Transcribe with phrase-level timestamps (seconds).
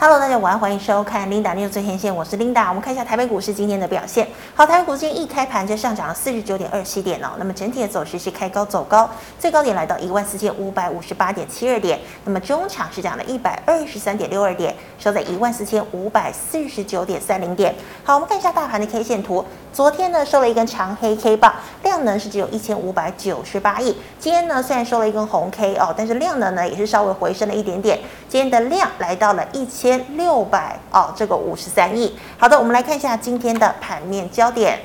[0.00, 2.68] Hello，大家晚上欢迎收看 Linda News 最前线，我是 Linda。
[2.68, 4.28] 我们看一下台北股市今天的表现。
[4.54, 7.30] 好，台北股市今天一开盘就上涨了四十九点二七点哦。
[7.36, 11.98] 那么整体的走势是开高走高，最高点来到一万四千五百五十八点七二点。
[12.24, 17.74] 那么中场是涨了一百二十三点六二点，收在一万四千五百四十九点三零点。
[18.04, 19.44] 好，我们看一下大盘的 K 线图。
[19.72, 23.96] 昨天呢收了一根长黑 K 棒，量能是只有一千五百九十八亿。
[24.18, 27.98] 今天呢虽然收了一根红 K 哦，但是量能呢也是稍微回升了一点点。
[28.28, 32.18] 今天的量来到了一千六百哦，这个五十三亿。
[32.36, 34.80] 好的，我们来看一下今天的盘面焦点。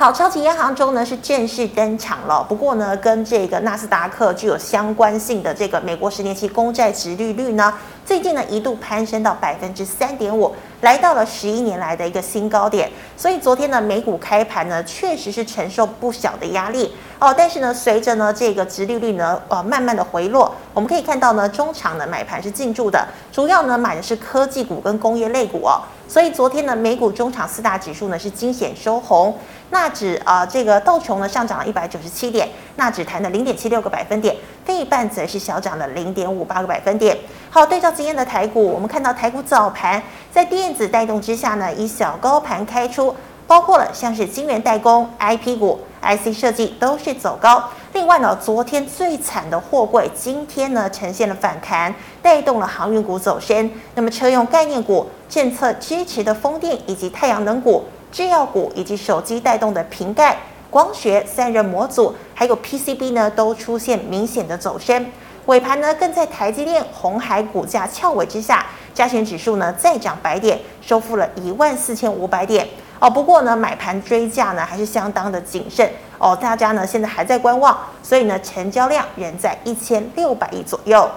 [0.00, 2.42] 好，超级央行周呢是正式登场了。
[2.48, 7.70] 不过呢，跟这个纳斯达克具有相关性的这个美国十年期公债殖利率呢，
[8.02, 12.90] 最近呢一度攀升到百分之三点五，来到了十一年来的一个新高点。
[13.14, 17.34] 所以昨天呢美股开盘呢确实是承受不小的压力哦。
[17.36, 25.82] 但是呢，随着呢这个殖利率呢呃慢慢的回落，我们可以看到呢中场的买盘是进驻的，主要呢买的是科技股跟工业类股哦。
[26.08, 29.38] 所以昨天呢，美股中场四大指数呢是惊险收红，
[29.70, 37.16] 纳指啊、呃、这个道琼呢上涨了一百九十七点，纳指弹了零点七六个百分点，费半则是小涨了零点五八个百分点。
[37.50, 43.14] 好，对照今天的台股，我们看到台股早盘在电子带动之下呢，以小高盘开出，
[43.46, 47.62] 包括了像是晶圆代工、IP 股、IC 设计都是走高。
[47.92, 53.68] 另外呢，昨天最惨的货柜，今天呢呈现了反弹，带动了航运股走升。
[53.96, 60.36] 那么车用概念股、政策支持的风电以及太阳能股、制药股以及手机带动的瓶盖、
[60.68, 65.06] 光学、散热模组，还有 PCB 呢，都出现明显的走升。
[65.46, 72.68] 尾盘呢，更在台积电、红海股价翘尾之下，加权指数呢再涨百点，收复了一万四千五百点。
[73.00, 81.10] 哦，不过呢，买盘追价呢还是相当的谨慎哦，大家呢现在还在观望，所以呢成交量仍在一千六百亿左右。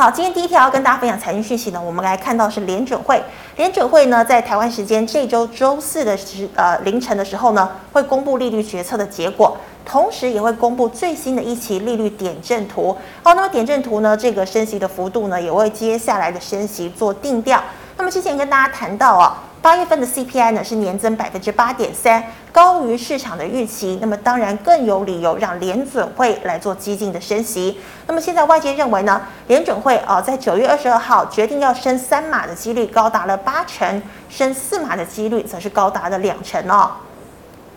[0.00, 3.22] 好，今天第一条要跟大家分享财经讯息呢，我们来看到是联准会，
[3.56, 12.96] 联准会呢在台湾时间这周周四的时呃凌晨的时候呢，会公布利率决策的结果，同时也会公布最新的一期利率点阵图。
[13.22, 17.62] 好，那么点阵图呢，这个升息的幅度呢，也为接下来的升息做定调。
[17.98, 19.36] 那么之前跟大家谈到啊。
[19.62, 23.98] 八月份的 CPI 呢是年增百分之八点三，高于市场的预期。
[24.00, 27.78] 那么当然更有理由让联准会来做激进的升息。
[28.06, 36.92] 那么现在外界认为呢，联准会啊在九月二十二号决定要升三码的几率高达了八成，升四码的几率则是高达了两成哦。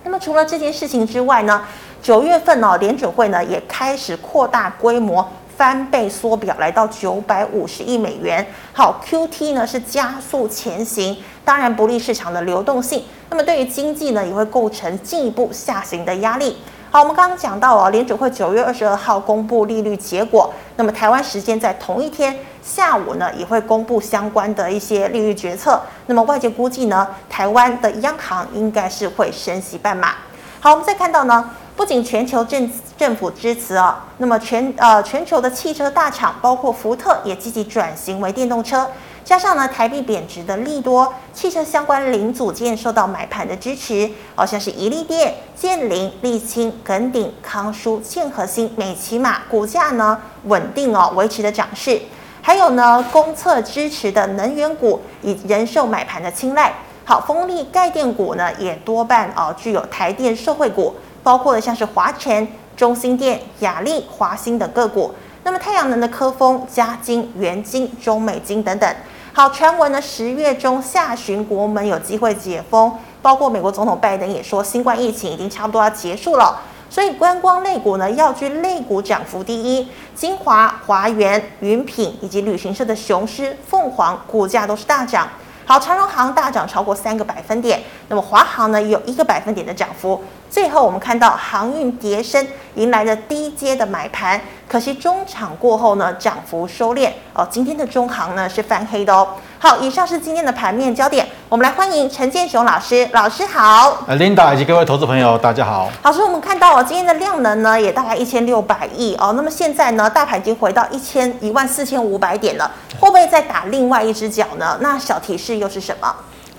[0.06, 1.66] 那么除了这件事情之外呢，
[2.02, 5.30] 九月份哦联准会呢也开始扩大规模。
[5.56, 11.16] 翻倍缩表来到九百五十亿美元，好，QT 呢是加速前行，
[11.46, 16.58] 当然不利市场的流动性，那么对于经济呢也会构成进一步下行的压力。
[16.90, 30.16] 好，我们刚刚讲到哦，联准会九月二十二号公布利率结果，那么台湾时间在同一天下午呢也会公布相关的一些利率决策，那么外界估计呢，台湾的央行应该是会升息半码。
[30.60, 31.50] 好，我们再看到呢。
[31.76, 38.88] 不仅全球政政府支持啊，那么全呃全球的汽车大厂，包括福特也积极转型为电动车，
[39.26, 52.00] 加上呢台币贬值的利多，汽车相关零组件受到买盘的支持，好像是怡利电、建霖、丽清、耿鼎、康舒、建和兴、美琪玛股价呢稳定哦，维持的涨势，
[52.42, 56.72] 还有呢公测支持的能源股以人寿买盘的青睐，
[57.04, 60.96] 好风力概电股呢也多半哦具有台电受惠股。
[61.24, 68.96] 包括了像是华晨、中兴电、亚力、华兴等个股，那么太阳能的科丰、嘉金、元金、中美金等等。
[69.32, 72.92] 好，传闻呢，十月中下旬国门有机会解封，
[73.22, 85.28] 包括美国总统拜登也说，新冠疫情已经差不多要结束了，所以观光类股呢，要居类股涨幅第一，金华、华源、云品以及旅行社的雄狮、凤凰股价都是大涨。
[85.66, 90.22] 好，长荣行大涨超过三个百分点，那么华航呢，也有一个百分点的涨幅。
[90.50, 97.48] 最后我们看到航运跌升，迎来了低阶的买盘，可惜中场过后呢，涨幅收敛哦。
[97.50, 99.36] 今天的中航呢是翻黑的哦。
[99.58, 104.04] 好，以上是今天的盘面焦点，我们来欢迎陈建雄老师，老师好。
[104.08, 105.88] 呃，Linda 以及各位投资朋友，大家好。
[106.02, 109.34] 老师，我们看到哦，今天的量能呢也大概一千六百亿哦。
[109.38, 114.76] 那么现在呢，大盘已经回到一千一万四千五百点了，会不会再打另外一只脚呢？
[114.82, 116.12] 那小提示又是什么？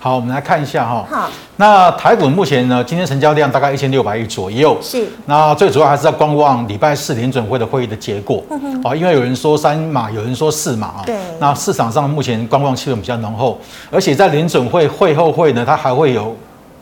[0.05, 1.03] 好，我们来看一下哈。
[1.09, 4.77] 好，那台股目前呢，今天成交量大概一千六百亿左右。
[4.79, 5.07] 是。
[5.25, 8.43] 那最主要还是在观望礼拜四联准会的会议的结果。
[8.51, 8.83] 嗯哼。
[8.83, 11.01] 啊，因为有人说三码，有人说四码啊。
[11.07, 11.15] 对。
[11.39, 13.59] 那市场上目前观望气氛比较浓厚，
[13.89, 16.25] 而且在联准会会后会呢，它还会有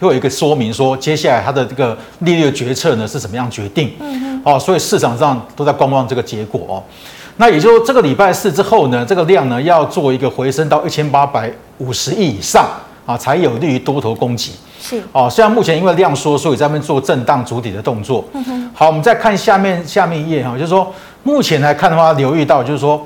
[0.01, 3.93] 会有一个说明说，接下来它的这个利率决策呢是怎么样决定。
[4.01, 4.41] 嗯哼。
[4.43, 6.83] 哦，所以市场上都在观望这个结果哦。
[7.37, 12.67] 那也就这个礼拜四之后呢，这个量呢要做一个回升到一千八百五十亿以上
[13.05, 14.53] 啊，才有利于多头攻击。
[14.81, 18.23] 是哦，虽然目前因为量缩，所以在那边做震荡筑底的动作。
[18.33, 18.69] 嗯哼。
[18.73, 23.05] 好，我们再看下面下面一页哈，就是说目前来看的话，留意到就是说。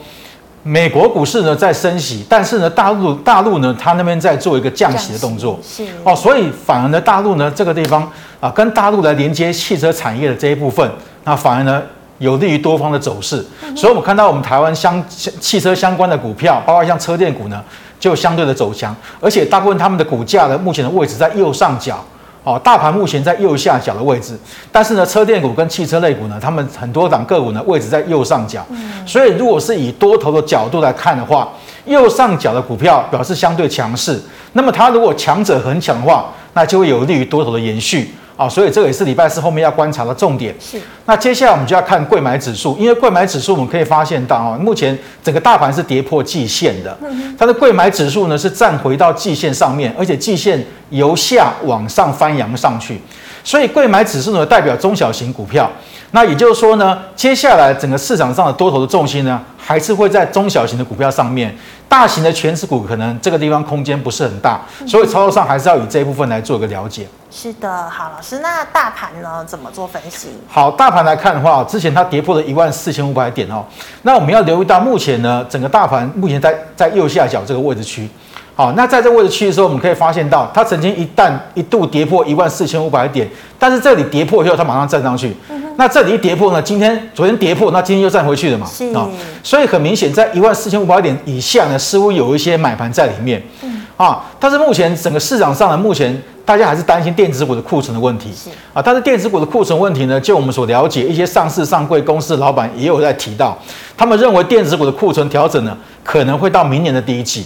[0.64, 8.12] 美国股市呢在升息，但是呢大陆大陆呢它那边在做一个降息的动作，是哦，所以反而呢大陆呢这个地方
[8.42, 10.92] 啊跟大陆来连接汽车产业的这一部分，
[11.24, 11.82] 那反而呢
[12.18, 17.64] 有利于多方的走势，嗯、所以我们看到我们台湾相汽车相关的股票，包括像车电股呢
[18.00, 22.04] 就相对的走强，而且大部分他们的股价呢目前的位置在右上角。
[22.44, 24.40] 哦，大盘目前在右下角的位置，
[24.72, 31.50] 但是呢，车电股跟汽车类股呢，他们很多档个股呢位置在右上角，嗯，所以如果是以多头的角度来看的话，
[31.84, 34.18] 右上角的股票表示相对强势，
[34.54, 38.12] 那么它如果强者恒强的话，那就会有利于多头的延续。
[38.38, 40.56] 啊，所以这个也是礼拜四后面要观察的重点。
[40.60, 40.80] 是。
[41.06, 46.98] 那接下来我们就要看贵买指数，因为贵买指数我们可以发现到啊，目前整个大盘是跌破季线的。
[47.02, 47.36] 嗯。
[47.38, 53.02] 它的贵买指数呢是站回到季线上面，而且季线由下往上翻扬上去，
[53.44, 55.70] 所以贵买指数呢代表中小型股票。
[56.12, 61.56] 那也就是说呢，接下来整个市场上的多头的重心呢，还是会在中小型的股票上面。
[61.90, 67.08] 大型的权值股可能这个地方空间不是很大，所以操作上还是要以这一部分来做一个了解。
[67.32, 70.28] 是的，好，老师，那大盘呢怎么做分析？
[70.50, 73.64] 好，大盘来看的话，之前它跌破了一万四千五百点哦，
[74.02, 78.10] 那我们要留意到目前呢，整个大盘目前在在右下角这个位置区。
[78.58, 85.32] 好，那在这个位置区的时候，我们可以发现到，它曾经一旦一度跌破一万四千五百点，但是这里跌破以后，它马上站上去。
[85.52, 88.66] 嗯、那这里一跌破呢，今天昨天跌破，那今天又站回去了嘛？
[88.66, 89.08] 是啊，
[89.44, 93.40] 所以很明显，在一万四千五百点以下呢，似乎有一些买盘在里面。
[93.62, 98.32] 嗯、啊，但是目前整个市场上呢，目前大家还是担心电子股的库存的问题。
[98.34, 103.56] 是啊，但是电子股的库存问题呢，就我们所了解，一些上市上柜公司的老板也有在提到，
[103.96, 107.46] 他们认为电子股的库存调整呢，可能会到明年的第一季。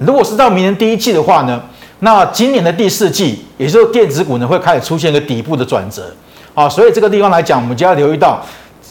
[0.00, 1.62] 如果是到明年第一季的话呢，
[2.00, 6.12] 那今年的第四季，也就是电子股呢会开始出现一个底部的转折。
[6.54, 8.40] 啊，所以这个地方来讲，我们就要留意到，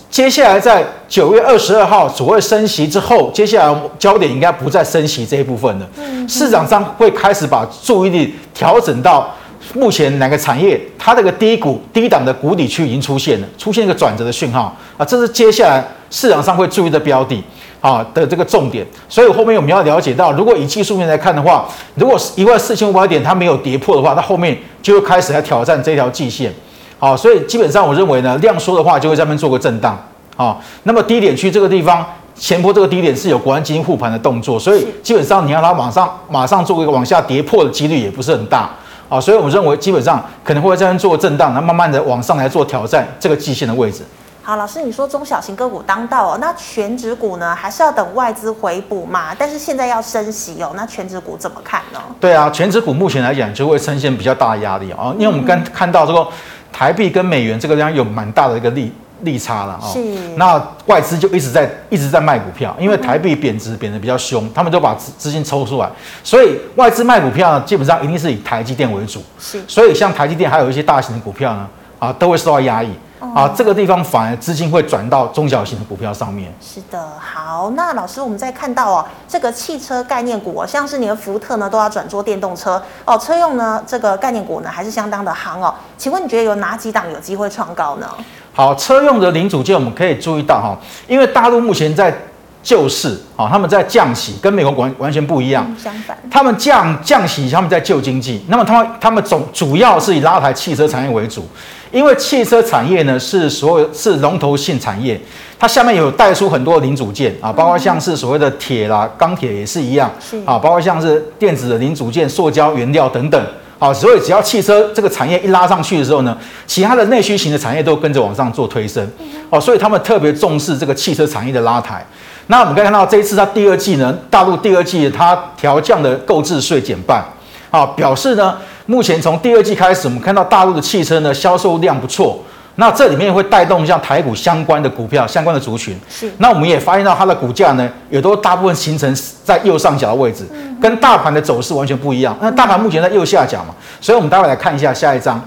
[0.10, 5.88] 接下来在九月二十二号所谓升息之后，接下来焦点应该不再升息这一部分了，
[6.28, 9.34] 市场上会开始把注意力调整到
[9.74, 14.76] 目前哪个产业它这个低谷低档的谷底区已经出现了，出现一个转折的讯号。
[14.98, 17.42] 啊，这是接下来市场上会注意的标的。
[17.84, 21.66] 啊的这个重点，所以后面我们要了解到，如果以技术面来看的话，
[21.96, 26.50] 如果是一万四千五百点它没有跌破的话，它后面就会开始来挑战这条季线。
[26.98, 30.02] 好，所以基本上我认为呢，量缩的话就会在那边做个震荡。
[30.38, 38.70] 好，那么低点区这个地方，前波这个低点是有国安基金护盘的动作，所以基本上你要它马上马上做一个往下跌破的几率也不是很大。
[39.10, 44.04] 啊，所以我们认为基本上可能会在做个震荡，然后慢慢的往上来做挑战这个季线的位置。
[44.46, 49.34] 好，老师，你说中小型个股当道哦，那全值股呢，还是要等外资回补嘛？
[49.34, 52.00] 但是现在要升息哦，那全值股怎么看呢？
[52.20, 56.28] 对啊，全值股目前来讲就会呈现比较大的压力哦，因为我们刚看到这个
[56.74, 58.92] 台币跟美元这个地方有蛮大的一个利
[59.22, 59.88] 利差了啊。
[59.88, 60.04] 是。
[60.36, 65.90] 那外资就一直在一直在卖股票，因为台币贬值贬得比较凶，他们都把资资金抽出来，
[66.22, 69.24] 所以外资卖股票呢，基本上一定是以台积电为主。
[69.40, 69.64] 是。
[69.70, 71.66] 所以像台积电还有一些大型的股票呢，
[71.98, 72.90] 啊，都会受到压抑。
[73.34, 76.54] 啊，这个地方反而资金会转到中小型的股票上面。
[76.62, 85.74] 是的，好，那老师，我们再看到哦，这个汽车概念股，像是你的福特呢，都要转做电动车哦，车用呢，这个概念股呢，还是相当的夯哦。
[85.98, 88.08] 请问你觉得有哪几档有机会创高呢？
[88.54, 90.78] 好，车用的零组件我们可以注意到哈，
[91.08, 92.14] 因为大陆目前在
[92.62, 95.66] 救市啊，他们在降息，跟美国完完全不一样。
[95.68, 98.46] 嗯，相反，他们降降息，他们在救经济。
[98.48, 101.48] 那么他们他们总主要是以拉抬汽车产业为主。
[101.94, 105.20] 因为汽车产业呢是所有是龙头性产业，
[105.60, 110.36] 它下面有带出很多零组件啊，包括像是所谓的铁啦、钢铁也是一样，是。
[110.40, 113.46] 啊，包括像是电子的零组件、塑胶原料等等。
[113.78, 116.36] 啊，所以只要汽车这个产业一拉上去的时候呢，
[116.66, 119.06] 其他的内需型的产业都跟着往上做推升，
[119.50, 122.04] 哦，所以他们特别重视这个汽车产业的拉抬。
[122.48, 127.24] 那我们可以看到这一次它第二季呢，大陆第二季它调降的购置税减半，
[127.70, 128.58] 啊，表示呢。
[128.86, 132.44] 目前从第二季开始，我们看到大陆的汽车呢销售量不错，
[132.76, 135.98] 那这里面会带动像台股相关的股票、相关的族群。
[136.10, 136.30] 是。
[136.40, 140.46] 那我们也发现到它的股价呢，也都大部分形成在右上角的位置，
[140.82, 142.38] 跟大盘的走势完全不一样。
[142.42, 145.40] 那大盘目前在右下角嘛，所以我们待会来看一下下一张。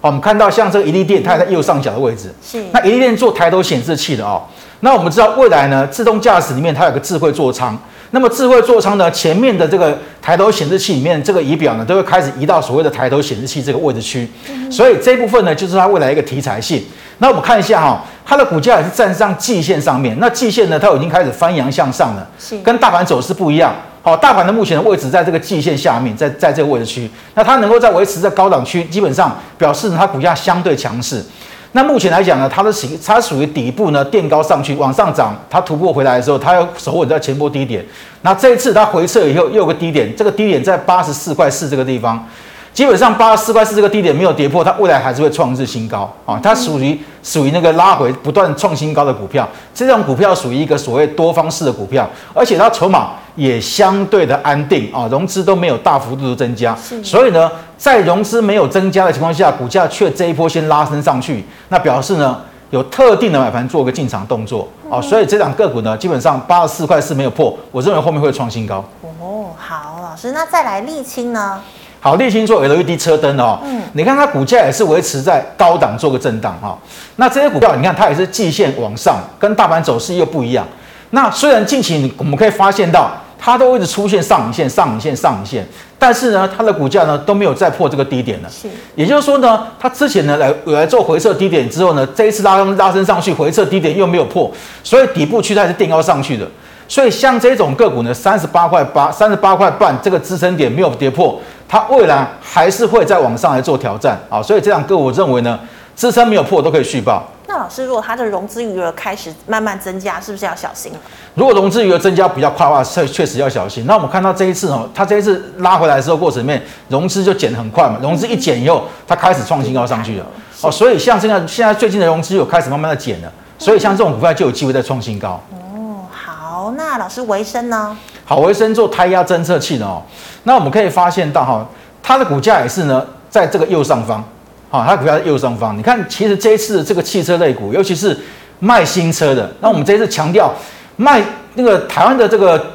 [0.00, 2.34] 好，我们看到像这个一利电，它也在右上角的位置。
[2.42, 2.64] 是。
[2.72, 4.42] 那一利电做抬头显示器的哦，
[4.80, 7.78] 那我们知道未来呢，自动驾驶里面它有个智慧座舱。
[8.14, 14.28] 那么智慧座舱呢，前面的这个抬头显示器里面这个仪表呢，都会开始移到所谓的抬头显示器这个位置区，
[14.70, 16.84] 所以这部分呢，就是它未来一个题材性。
[17.18, 23.74] 那我们看一下哈，它的股价也是站上季线上面，那季线呢，它已经开始翻扬向上了，是跟大盘走势不一样。
[24.02, 31.24] 好，大盘的目前的位置在这个季线下面，在在这个位置区，那它能够在维持在高档区，基本上表示它股价相对强势。
[31.72, 37.84] 那目前来讲呢，它的形它属于底部呢垫高上去往上涨，它突破回来的时候，它要守稳在前波低点。
[38.20, 42.26] 那这一次它回撤以后又有个低点，这个低点在八十四块四这个地方。
[42.72, 46.40] 基本上八十四块四这个低点没有跌破，它未来还是会创日新高啊！
[46.42, 56.74] 它属于属于那个拉回不断创新高的股票，这种股票属于一个所谓多方式的股票，而且它筹码也相对的安定啊，融资都没有大幅度的增加，
[57.04, 68.82] 所以呢，在融资没有增加的情况下，股价却这一波先拉升上去，那表示呢有特定的买盘做个进场动作啊，所以这档个股呢基本上八十四块四没有破，我认为后面会创新高。
[69.20, 71.60] 哦，好，老师，那再来沥青呢？
[72.04, 76.76] 好，丽清做 LED 车灯的哦，嗯，你看它股价也是维持在高档做个震荡哈。
[77.14, 80.66] 那这些股票，你看它也是季线往上，跟大盘走势又不一样。
[81.10, 85.64] 那虽然近期我们可以发现到它都一直出现上影线、上影线、上影线，
[85.96, 88.48] 但是呢，它的股价呢都没有再破这个低点了。
[88.50, 88.66] 是，
[88.96, 94.50] 也就是说呢，它之前呢来来做回撤低点之后呢，这一次拉升拉升上去，回撤低点又没有破，
[94.82, 96.44] 所以底部区它是垫高上去的。
[96.88, 101.40] 所以像这种个股呢，三十八块八、三十八块半这个支撑点没有跌破。
[101.72, 105.58] 它未来还是会再往上来做挑战啊，所以这两个我认为呢，
[105.96, 107.26] 支撑没有破都可以续报。
[107.46, 110.92] 那老师，如果它的融资余额开始慢慢增加，是不是要小心？
[111.34, 113.86] 如果融资余额增加比较快的话，确确实要小心。
[113.86, 120.26] 那我们看到这一次哦，它这一次拉回来的时候过程里面，融资就减很快嘛，融资一减以后，它开始创新高上去了
[120.60, 120.70] 哦。
[120.70, 125.40] 所以像现在现在最近的融资有开始慢慢的减了，所以像这种股票就有机会再创新高。
[125.52, 127.96] 哦，好，那老师维生呢？
[128.32, 130.02] 好，维生做胎压侦测器的哦。
[130.44, 131.68] 那我们可以发现到哈，
[132.02, 134.24] 它的股价也是呢，在这个右上方，
[134.70, 135.76] 好，它的股价在右上方。
[135.76, 138.18] 你看，其实这一次这个汽车类股，尤其是
[138.58, 140.50] 卖新车的，那我们这一次强调
[140.96, 141.22] 卖
[141.56, 142.68] 那个台湾的这个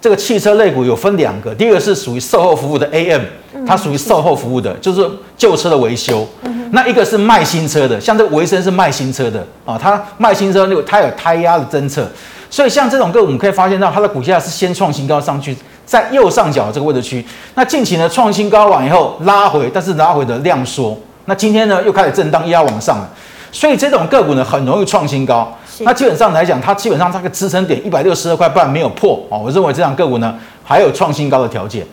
[0.00, 3.20] 这个汽车类股有分两个，第一个是属于售后服务的 AM，
[3.66, 6.26] 它属于售后服务的，就是旧车的维修。
[6.70, 12.10] 那一个是卖新车的，像这个维生是卖新车的啊，它卖新车那个它有胎压的侦测，
[12.52, 15.56] 所以像这种个股，我们可以发现到它的股价是先创新高上去。
[15.86, 23.08] 在右上角这个位置区，那近期呢创新高完以后拉回，但是拉回的量缩，那今天呢又开始震荡压往上了，
[23.50, 25.52] 所以这种个股呢很容易创新高。
[25.80, 31.84] 那基本上来讲，它基本上它的支撑点一百六十二块半没有破哦，我认为这档个股呢还有创新高的条件。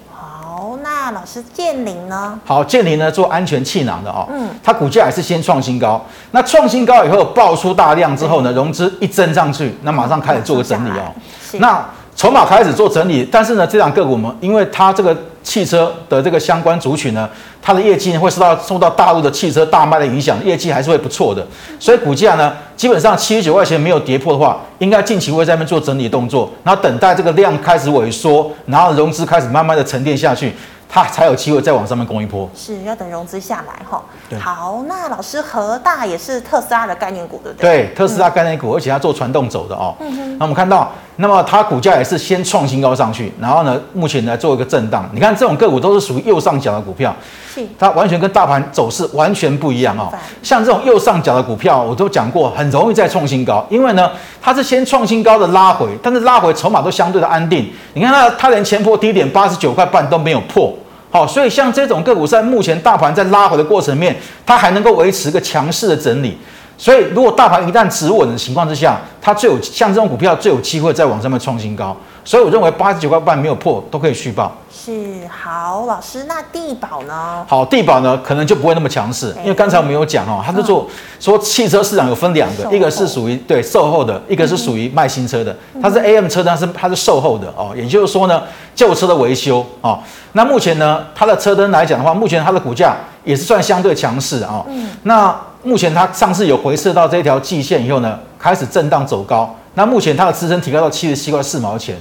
[1.12, 2.40] 老师建林呢？
[2.46, 11.14] 好，建林呢做安全气囊的哦，嗯，它股价也是先创新高，那创新高以后爆出大量之后呢，融资一增上去，那马上开始做个整理哦，
[11.54, 11.84] 那。
[12.16, 17.30] 筹码开始做整理，但是呢，这两个股们，因为它这个汽车的这个相关族群呢，
[17.62, 21.48] 它的业绩会受到受到大陆的汽车大卖的影响，业绩还是会不错的，
[21.80, 30.54] 所以股价呢，基本上七十九块钱没有跌破的话，应该近期会在那边做整理动作，然后等待这个量开始萎缩，然后融资开始慢慢的沉淀下去。
[30.92, 34.04] 它才有机会再往上面攻一波，是要等融资下来哈。
[34.40, 37.86] 好，那老师和大也是特斯拉的概念股对不对？
[37.86, 39.96] 对，特斯拉概念股，而且它做传动轴的哦。
[40.00, 40.38] 嗯哼。
[40.40, 45.08] 那我们看到，那么它股价也是先创新高上去，然后呢，目前来做一个震荡。
[45.14, 47.16] 你看这种个股都是属于右上角的股票，
[47.60, 50.12] 是它完全跟大盘走势完全不一样哦。
[50.42, 54.12] 像这种右上角的股票，我都讲过，很容易再创新高，因为呢，
[54.42, 57.72] 它是先创新高的拉回，但是拉回筹码都相对的安定。
[57.94, 60.74] 你看它，它连前波低点八十九块半都没有破。
[61.12, 66.38] 好，所以像这种个股在目前大盘在拉回的过程面，它还能够维持一个强势的整理。
[66.80, 71.96] 所以如果大盘一旦止稳的情况之下，它最有像这种股票最有机会再往上面创新高。
[72.24, 74.56] 所以我认为八十九块半没有破都可以续报。
[74.72, 77.44] 是，好，老师，那地保呢？
[77.48, 80.88] 好，地保呢可能就不会那么强势，因为刚才我们有讲哦，它是做
[81.20, 85.54] 说汽车市场有分两个，一个是属于对售后的，一个是属于卖新车的。
[85.82, 88.44] 它是 AM 车，但是它是售后的哦，也就是说呢，
[88.74, 90.00] 旧车的维修哦。
[90.32, 92.96] 那目前呢，它的车灯来讲的话，目前它的股价
[93.26, 94.64] 也是算相对强势啊。
[94.70, 99.56] 嗯那目前它上次有回撤到这条季线以后呢，开始震荡走高。
[99.76, 101.96] 那目前它的支撑提高到七十七块四毛钱。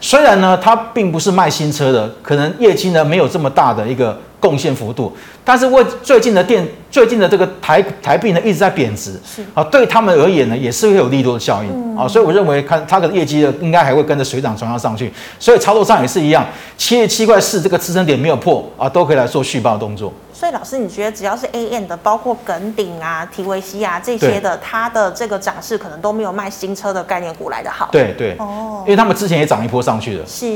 [0.00, 5.14] 虽然呢，它并不是卖新车的，可能业绩呢没有这么大的一个贡献幅度，
[5.44, 16.46] 但是为最近的电最近的这个台台币呢一直在贬值，是啊，对他们而言呢也是会有利多的效应啊，所以我认为看它的业绩呢应该还会跟着水涨船高上去，所以操作上也是一样，
[16.78, 20.10] 七十七块四这个支撑点没有破啊，都可以来做续报动作。
[20.40, 27.90] 所以老师，你觉得只要是 AM 的，包括耿鼎啊、提维西啊这些的，它的这个涨势可能都没有卖新车的概念股来的好。
[27.92, 30.24] 对对哦，因为他们之前也涨一波上去了。
[30.26, 30.46] 是。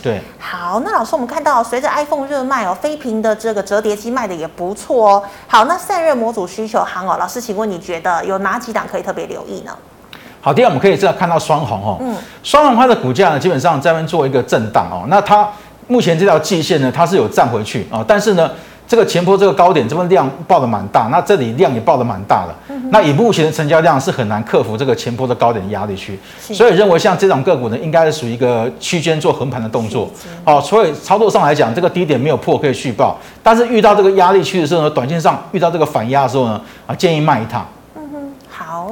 [0.00, 0.20] 对。
[0.38, 5.24] 好，那老师，我们看到随着 iPhone 热卖哦，飞屏的这个折叠机卖的也不错哦。
[5.48, 9.76] 好，那散热模组需求行哦，老师，请问你觉得有哪几档可以特别留意呢？
[10.40, 15.50] 好，第二我们可以知道看到双红哦，嗯，双红它的股价呢，基本上在那边做一个震荡哦，那它
[15.88, 18.48] 目前这条季线呢，它是有站回去啊，但是呢。
[18.92, 22.54] 这个前波这个高点这边量爆的蛮大，那这里量也爆的蛮大的。
[22.68, 30.10] 嗯、那以目前的成交量是很难克服这个前波的高点压力区，所以认为像这种个股呢，应该是属于一个区间做横盘的动作。
[30.44, 37.66] 哦，所以操作上来讲，这个低点没有破可以续报，但是遇到这个压力区的时候呢，短线上遇到这个反压的时候呢，啊建议卖一趟。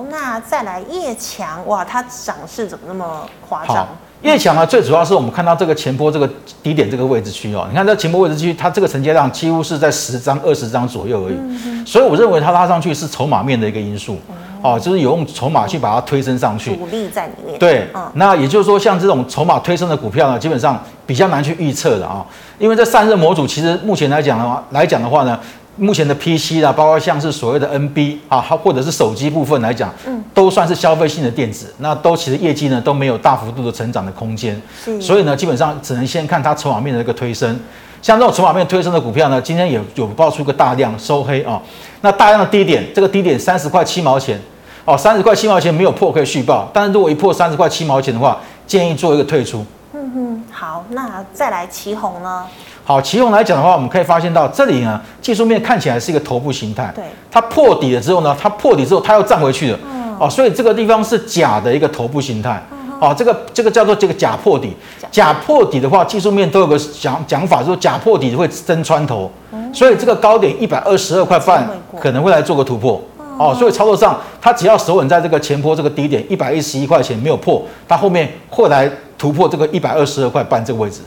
[0.08, 3.86] 那再来叶强，哇，它涨势怎么那么夸张？
[4.22, 6.28] 叶强呢，最主要是我们看到这个前波这个
[6.62, 14.18] 低点这个位置区哦，你看这前波位置区，它这个成交量几乎是在十张、二十张左右而已，所以我认为它拉上去是筹码面的一个因素，
[14.60, 17.58] 哦，就是有用筹码去把它推升上去，主力在里面。
[17.58, 22.22] 对，那也就是说，像这种筹码推升的股票呢，基本上比较难去预测的啊，
[22.58, 25.40] 因为这散热模组其实目前来讲的话，来讲的话呢。
[25.76, 37.58] 目前的 PC 啦，包括像是所谓的 NB 啊，或者是手机部分来讲，嗯，都算是消费性的电子，那都其实业绩呢都没有大幅度的成长的空间，是，所以呢，基本上只能先看它筹码面的一个推升。
[38.02, 41.60] 像这种筹码面推升的股票呢，今天也有爆出一个大量收黑啊，
[42.00, 44.40] 那大量的低点，这个低点三十块七毛钱，
[44.84, 49.64] 哦，三十块七毛钱没有破可以续报，但是如果一破三十块七毛钱的话，建议做一个退出。
[49.92, 52.44] 嗯哼，好，那再来旗红呢？
[52.84, 56.90] 好，其中来讲的话，我们可以发现到这里呢，技术面看起来是一个头部形态。
[56.94, 59.78] 对，它破底了之后呢，它破底之后它又站回去了。
[59.84, 60.16] 嗯。
[60.18, 62.60] 哦，所以这个地方是假的一个头部形态。
[62.72, 62.98] 嗯。
[63.00, 64.74] 哦，这个这个叫做这个假破底。
[65.12, 69.30] 假破底的话，技术面都有个讲讲法，说假破底会真穿头。
[69.52, 69.72] 嗯。
[69.72, 71.68] 所以这个高点一百二十二块半
[72.00, 73.00] 可能会来做个突破。
[73.38, 73.54] 哦。
[73.56, 81.02] 所以操作上，它只要守稳在这个前坡这个低点一百一十一块钱没有破，它后面会来突破这个一百二十二块半这个位置。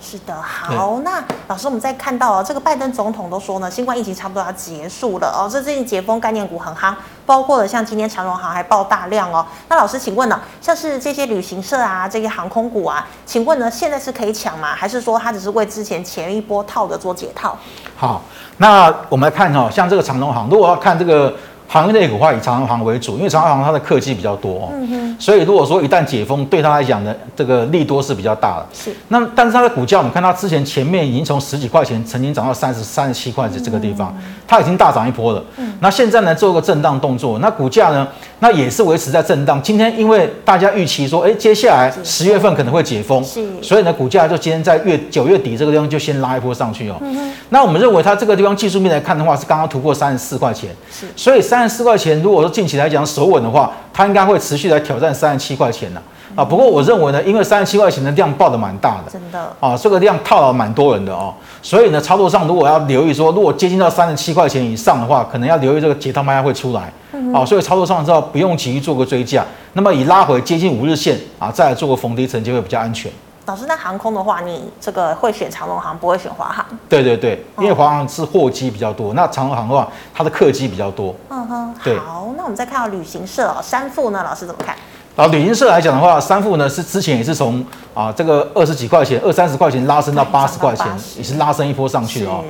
[0.00, 6.94] 是的，好，那老师，我们再看到哦，这个拜登总统都说呢，新冠疫情差不多要结束了哦，这最近解封概念股很夯，
[7.24, 9.44] 包括了像今天长荣行还爆大量哦。
[9.68, 14.74] 那老师，请问呢，像是这些旅行社啊，这些航空股啊，请问呢，现在是可以抢吗？
[14.74, 17.56] 还是说它只是为之前前一波套的做解套？
[17.96, 18.22] 好，
[18.58, 21.34] 那我们来看哈，像这个长荣行，如果要看这个。
[21.68, 24.72] 航运类股的话，以长荣航为主，因为长荣航它的客机比较多哦，
[25.18, 28.66] 所以如果说一旦解封，对它来讲呢，这个利多是比较大的。
[28.72, 35.44] 是，那但是它的股价，我们看它之前前面已经从十几块钱，曾经涨到三十三十七块钱这个地方，嗯、它已经大涨一波了。
[35.56, 38.06] 嗯，那现在呢，做个震荡动作，那股价呢，
[38.38, 39.60] 那也是维持在震荡。
[39.60, 46.96] 今天因为大家预期说，哎，接下来十月份可能会解封，是，所以呢，股价就今天在月九月底这个地方就先拉一波上去哦。
[47.00, 51.55] 嗯哼，那我们认为它这个地方技术面来看的话，是刚刚突破三十四块钱，是，所以三。
[51.56, 56.02] 三十四块钱，如果说近期来讲守稳的话，它应该会持续来挑战三十七块钱的
[56.34, 56.44] 啊。
[56.44, 61.32] 不过我认为呢，因为三十七块钱的量爆的蛮大的，真的啊，这个量套牢蛮多人的哦。
[61.62, 66.92] 所以呢，操作上如果要留意说，如果接近到三十七块钱以上的话，可能要留意这个解套卖压会出来
[67.32, 67.42] 啊。
[67.42, 69.42] 所以操作上之后不用急于做个追价，
[69.72, 73.10] 那么以拉回接近五日线啊，再来做个逢低承接会比较安全。
[73.46, 76.66] 老师，那航空的话，你这个会选长龙航，不会选华航？
[76.88, 81.14] 对对对，因为华航是货机比较多，那长龙航的话，它的客机比较多。
[81.30, 81.96] 嗯哼，对。
[81.96, 84.74] 好，那我们再看到旅行社哦，三富呢，老师怎么看？
[85.14, 90.84] 啊，旅行社来讲的话，三富呢是之前也是从啊这个二十几块钱、二三十块钱拉升到八十块钱，
[91.16, 92.42] 也是拉升一波上去的哦。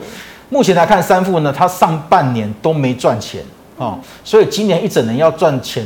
[0.49, 3.43] 目前来看，三富呢，它上半年都没赚钱
[3.79, 5.85] 啊，嗯、所以今年一整年要赚钱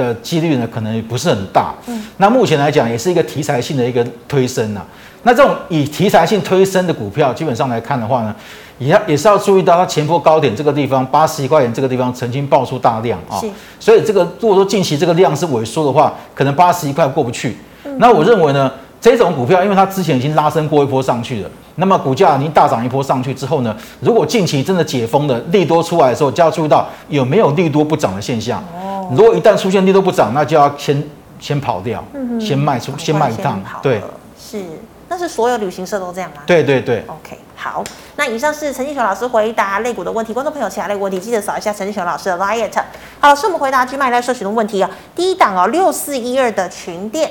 [0.00, 1.74] 的几率呢，可能也不是很大。
[1.86, 4.84] 嗯，那目前来讲，也是一个题材性的一个推升啊。
[5.22, 8.34] 那这种以题材性推升的股票，基本上来看的话呢，
[8.78, 13.36] 也要也是要注意到它前波高点这个地方，八十一块钱这个地方曾经爆出大量啊。
[13.38, 13.46] 是。
[13.78, 17.56] 所以这个如果说近期这个量是萎缩的话，可能八十一块过不去。
[17.84, 17.94] 嗯。
[17.98, 28.62] 那我认为呢，这种股票，因为它之前已经拉升过一波上去了，那么股价已经大涨一波上去之后呢，如果近期真的解封了，利多出来的时候，就要注意到有没有利多不涨的现象。
[29.10, 31.02] 如果一旦出现利多不涨，那就要先
[31.38, 33.60] 先跑掉，嗯、哼先卖出，先卖一趟。
[33.82, 34.00] 对，
[34.38, 34.62] 是，
[35.08, 36.42] 那是所有旅行社都这样吗？
[36.46, 37.02] 对对对。
[37.06, 37.82] OK，好，
[38.16, 42.70] 那以上是陈进雄老师回答类股的问题，观众朋友其他类股问题记得扫一下陈进雄老师的 liet。
[43.18, 44.88] 好，是我们回答 GMoney 来社群的问题啊。
[45.16, 47.30] 第一档哦，六四一二的群店。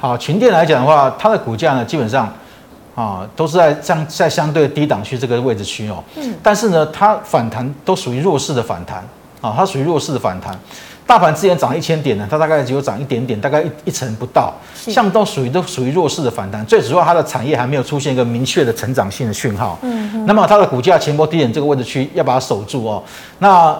[0.00, 2.32] 好，群店来讲的话，它的股价呢，基本上
[2.98, 6.02] 啊，都是在相在相对低档区这个位置区哦。
[6.16, 6.34] 嗯。
[6.42, 8.98] 但是呢，它反弹都属于弱势的反弹
[9.40, 10.58] 啊，它属于弱势的反弹。
[11.06, 16.66] 大盘之前涨一千点呢，它大概只有涨一点点，大概一一成不到，像都属于都属于弱势的反弹。
[16.66, 19.78] 最主要它的产业还没有出现一个明确的成长性的讯号。
[19.82, 23.02] 嗯哼那么它的股价前波低点这个位置区要把它守住哦。
[23.38, 23.74] 那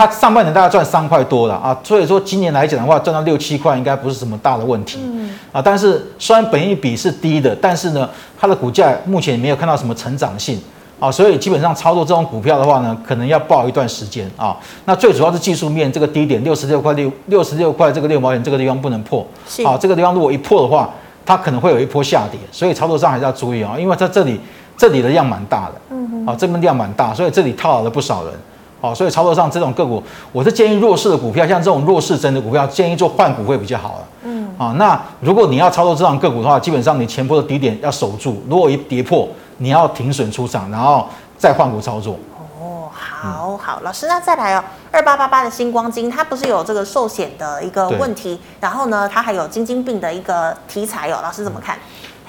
[0.00, 4.98] 它上半年大概赚三块多了啊，所以说今年来讲的话，赚到六七块应该不是什么大的问题。
[5.02, 8.08] 嗯啊，但是虽然本益比是低的，但是呢，
[8.38, 10.58] 它的股价目前没有看到什么成长性
[10.98, 14.56] 啊，所以基本上操作这种股票的话呢，可能要抱一段时间啊。
[14.86, 19.26] 那最主要是技术面，这个低点六十六块六六十六块这个六毛钱这个地方不能破。
[19.46, 20.88] 是啊，这个地方如果一破的话，
[21.26, 24.40] 它可能会有一波下跌，所以操作上还是要注意啊，因为在这里
[24.78, 28.32] 这里的量蛮大的，嗯哼，啊，这边量蛮大，所以这里套牢了不少人。
[28.80, 34.04] 好，所以操作上这种个股，我是建议弱势的股票，像这种弱势真的股票，建议做换股会比较好了。
[34.22, 42.18] 嗯，啊，那如果你要操作这种个股的话，基本上你前波的低点要守住，如果一跌破，你要停损出场，然后再换股操作。
[42.58, 51.76] 哦，好、嗯、好，老师，那再来哦，二八八八的星光金，它不是有这个寿险的一个问题，然后呢，它还有精精病的一个题材哦，老师怎么看？
[51.76, 51.80] 嗯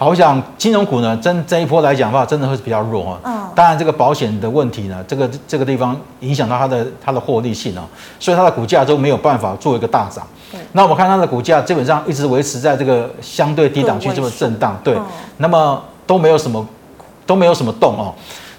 [0.02, 3.20] 好，我想金融股呢，真这一波来讲的话，真的会是比较弱啊。
[3.24, 3.48] 嗯。
[3.54, 7.86] 当然，这个保险的问题呢，这个这个地方影响到它的它的获利性啊，
[8.20, 10.26] 所以它的股价都没有办法做一个大涨。
[10.52, 10.60] 对。
[10.72, 14.98] 那我们看它的股价基本上一直维持在这个相对低档区这么震荡，对。
[15.38, 16.68] 那么都没有什么
[17.28, 18.12] 都没有什么动哦。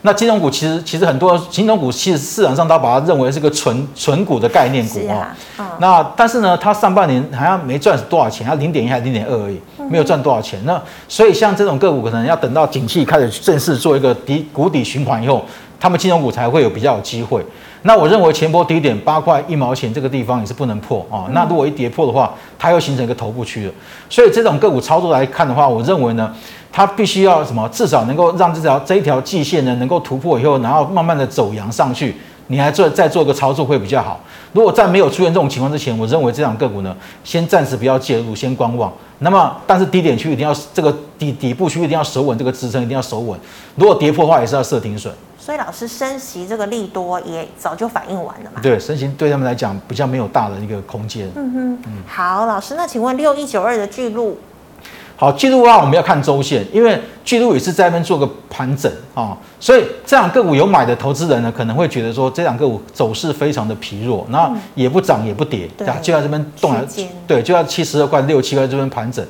[0.04, 5.14] 那金融股其实其实很多金融股其实市场上都把它认为是个纯纯股的概念股哦。
[5.14, 10.60] 啊嗯、那但是呢，它上半年好像没赚多少钱，它零点一还是零点二而已，没有赚多少钱。
[10.64, 15.44] 那所以像这种个股，可能要等到景气开始正式做一个底谷底循环以后，
[15.78, 17.40] 他们金融股才会有比较有机会。
[17.82, 21.26] 那我认为前波低点八块一毛钱这个地方也是不能破啊。
[21.30, 23.72] 那如果一跌破的话，它又形成一个头部区了。
[24.10, 26.34] 所以这种个股操作来看的话，我认为呢。
[26.72, 27.68] 它必须要什么？
[27.68, 34.18] 至少能够让这条这一条季线呢，能够突破以后，然后慢慢的走阳上去，你还做再做个操作会比较好。
[34.54, 38.90] 如果在没有出现这种情况之前，我认为这两个股呢，先暂时不要介入，先观望。
[39.18, 43.38] 那么，但是低点区一定要这个底底部区一定要守稳，这个支撑一定要守稳。
[43.76, 45.12] 如果跌破的话，也是要设停损。
[45.38, 48.60] 所以老师升息这个利多也早就反应完了嘛？
[48.62, 51.28] 对，升息对他们来讲比较没有大的一个空间。
[51.34, 54.38] 嗯哼，嗯好，老师，那请问六一九二的巨鹿。
[55.22, 66.84] 好，巨鹿的话，我们要看周线，因为记录也是在那边做个盘整啊、哦，所以这两个股有买的投资人呢，可能会觉得说这两个股走势非常的疲弱，然后也不涨也不跌，对、嗯，就在这边动来，
[67.24, 69.24] 对，就在七十二块六七块这边盘整。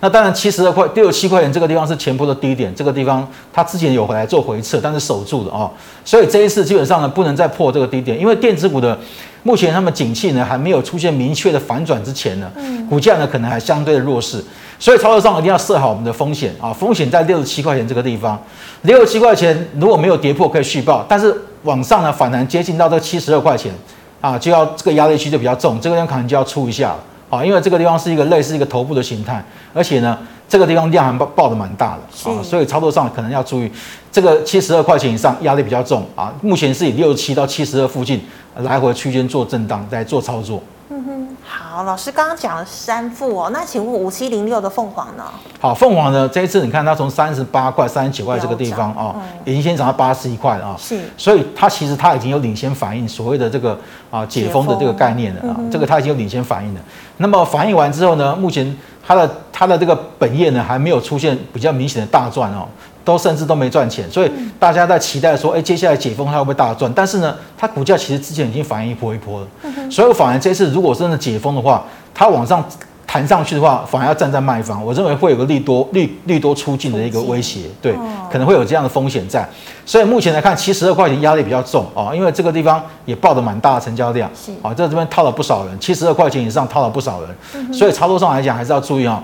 [0.00, 5.70] 那当然七十二块六七块钱这个地方是前波的低点，这个地方它之前有回来做回撤，但是守住了啊、哦，
[6.04, 8.98] 所以这一次基本上呢不能再破这个低点，因为电子股的。
[9.42, 12.50] 目前他们景气呢还没有出现明确的反转之前呢，
[12.90, 14.44] 股价呢可能还相对的弱势，
[14.78, 18.40] 所以操作上一定要设好我们的风险啊，风险在六十七块钱这个地方，
[18.82, 23.72] 六十七块钱如果没有跌破可以续报，但是往上呢反弹接近到这个七十二块钱
[24.20, 26.98] 啊，就要这个压力区就比较重，这个地方可能就要出一下了
[27.30, 30.18] 啊，因为这个地方是一个类似一个头部的形态，而且呢。
[30.48, 33.68] 这个地方量还爆爆的蛮大的啊，所以操作上可能要注意，
[34.12, 36.32] 这个七十二块钱以上压力比较重啊。
[36.40, 38.24] 目前是以六十七到七十二附近
[38.58, 40.62] 来回区间做震荡，在做操作。
[40.88, 45.24] 嗯哼，好，老师刚刚讲了三副哦，那请问五七零六的凤凰呢？
[45.60, 50.76] 好，凤凰呢这一次你看它从三十八块、三十九块这个地方啊，嗯、已经先涨到八十一块了啊。
[50.78, 53.76] 是，所以它其实它已经有领先反应所谓的这个
[54.10, 56.80] 啊解封的这个概念了啊，嗯、这个它已经有领先反应了。
[57.16, 58.76] 那么反应完之后呢，目前。
[59.08, 62.66] 它的它的这个本业呢，还没有出现比较明显的大赚哦，
[63.06, 66.92] 都甚至都没赚钱，所以大家在期待说，哎，接下来解封它会不会大赚？
[66.92, 69.46] 但是呢，它股价其实之前已经反应一波一波了，
[69.88, 72.62] 所以我反而这次如果真的解封的话，它往上。
[73.08, 77.94] 弹上去的话，反而要站在卖方，我认为会有个利多利利多出尽的一个威胁，对，
[78.30, 79.48] 可能会有这样的风险在。
[79.86, 84.50] 所以目前来看，七十二块钱压力比较重啊，因为这个地方也报的蛮大的成交量，是。
[84.60, 89.22] 啊，在这边套了不少人，七十二块钱以上套了不少人，所以操作上来讲还是要注意啊。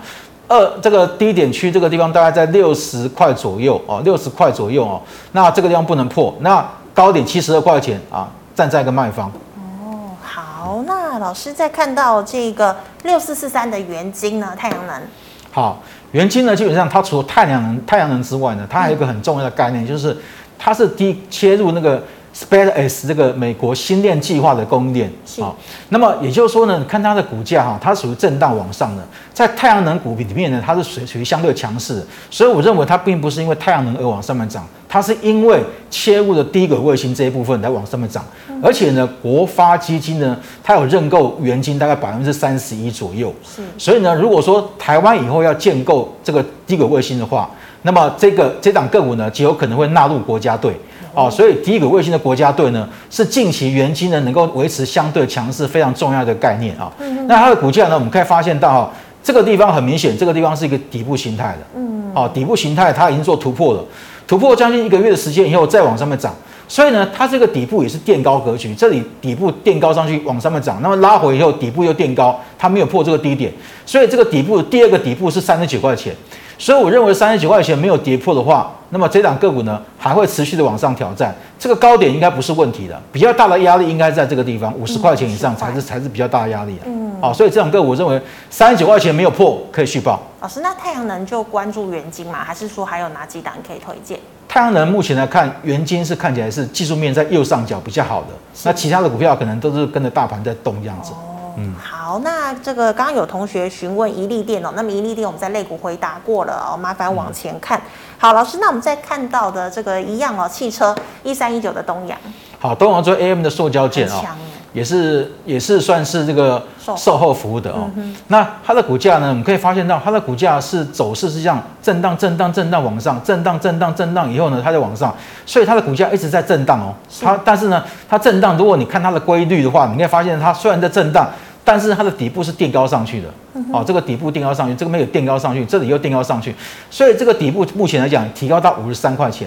[0.53, 5.01] 二这个低点区这个地方大概在六十块左右哦，六十块左右哦，
[5.33, 6.62] 那这个地方不能破，那
[6.93, 9.33] 高点七十二块钱啊，站在一个卖方。
[9.57, 15.03] 哦好，那老师再看到这个六四四三的元晶呢，太阳能。
[15.51, 20.15] 好，元晶呢，基本上它除了太阳能、太阳能之外呢，它还有一个很重要的概念，就是
[20.59, 22.03] 它是低切入那个。
[22.35, 25.55] SpaceX 这个美国星链计划的供应链啊、哦，
[25.90, 29.03] 那么也就是说呢，你看它的股价哈，它属于震荡往上的，
[29.35, 38.25] 在太阳能股里面呢，它是属属于相对强势的，所以我认为它并不是因为太阳能而往上面涨，它是因为切入的低轨卫星这一部分来往上面涨，
[38.62, 47.51] 而且呢，国发基金呢，它有认购原金大概百分之三十一左右，是，所以呢，如果说台湾以后要建构这个低轨卫星的话，
[47.83, 50.75] 那么这个这档个股呢，极有可能会纳入国家队。
[51.14, 56.90] 哦，所以低轨卫星的国家队呢，是近期元晶呢能够维持相对强势非常重要的概念啊。
[57.01, 58.90] 嗯、那它的股价呢，我们可以发现到哈，
[59.22, 61.59] 这个地方很明显，这个地方是一个底部形态的。
[61.77, 62.11] 嗯。
[62.14, 63.85] 哦，底部形态它已经做突破了，
[64.27, 66.35] 突破将近一个月的时间以后再往上面涨。
[66.68, 73.53] 所以呢，它这个底部也是垫高格局，这里底部垫高上去往上面涨，那么拉回以后底部又垫高，它没有破这个低点，
[73.85, 76.14] 所以这个底部第二个底部是三十九块钱。
[76.62, 86.87] 所以我认为三十九块钱没有跌破的话，那么这档个股呢还会持续的往上挑战，这个高点应该不是问题的，比较大的压力应该在这个地方五十块钱以上才是才是比较大的压力啊。
[86.87, 90.22] 嗯，好，所以这档个股我认为三十九块钱没有破可以续报。
[90.40, 92.44] 老师，那太阳能就关注元晶吗？
[92.44, 94.20] 还是说还有哪几档可以推荐？
[94.46, 98.29] 太阳能目前来看，元晶是看起来是技术面在右上角比较好的，
[98.62, 101.11] 那其他的股票可能都是跟着大盘在动这样子。
[101.11, 107.79] 哦、嗯，好，那这个刚刚有同学询问一利电哦，那么一利电我们在肋骨回答过了哦，麻烦往前看。
[107.79, 107.83] 嗯、
[108.19, 112.19] 好，老师，那我们再看到的这个一样哦，汽车一三一九的东阳。
[112.59, 114.25] 好，东阳做 AM 的塑胶件哦。
[114.73, 116.63] 也是也是算是这个
[116.97, 117.91] 售后服务的哦。
[117.97, 119.29] 嗯、那它的股价呢？
[119.29, 126.95] 我们可以发现到它的股价是走势是这样震荡、震荡、震荡往上，震荡、震荡、震荡以后呢，它就往上，所以它的股价一直在震荡哦。
[127.21, 131.29] 它但是呢，它震荡，如果你看它的规律的话，你可以发现它虽然在震荡，
[131.63, 133.29] 但是它的底部是垫高上去的。
[133.71, 136.55] 哦，这个底部垫高上去，这个没有垫高上去，这里又垫高上去，
[136.91, 139.47] 所以这个底部目前来讲提高到五十三块钱。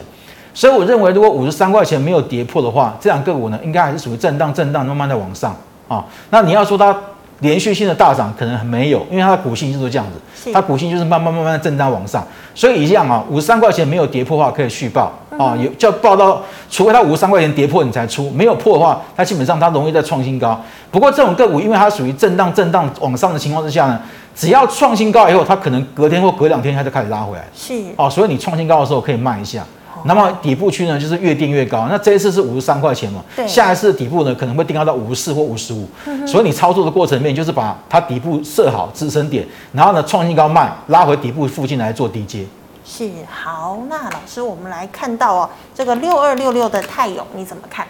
[0.56, 5.54] 所以我认为，如果五十三块钱没有跌破的话，这两个股呢，应该还是属于震荡、震荡，慢慢的往上
[5.90, 6.04] 啊。
[6.30, 6.96] 那你要说它
[7.42, 12.26] 连续性的大涨，可能没有，因为它的股性就是这样子，它股性就是慢慢慢慢的震荡往上。
[12.56, 16.42] 所以一样啊，五十三块钱没有跌破的话，可以续报啊，有就报到，
[16.72, 20.58] 除非它五十三块钱跌破你才出，没有破的话，它基本上它容易再创新高。
[20.90, 24.00] 不过这种个股，因为它属于震荡、震荡往上的情况之下呢，
[24.34, 27.46] 只要创新高以后，它可能隔天或隔两天它就开始拉回来。
[27.54, 29.62] 是哦，所以你创新高的时候可以卖一下。
[30.08, 31.88] 那么底部区呢，就是越定越高。
[31.90, 33.24] 那这一次是五十三块钱嘛？
[33.48, 35.88] 下一次底部呢，可能会定高到五十四或五十五。
[36.28, 42.46] 所以你操作的过程里面，就是把它底部设好支撑点，然后呢创新高卖，拉回底部附近来做低接。
[42.86, 47.88] 是好，那老师，我们来看到哦，这个六二六六的泰永你怎么看？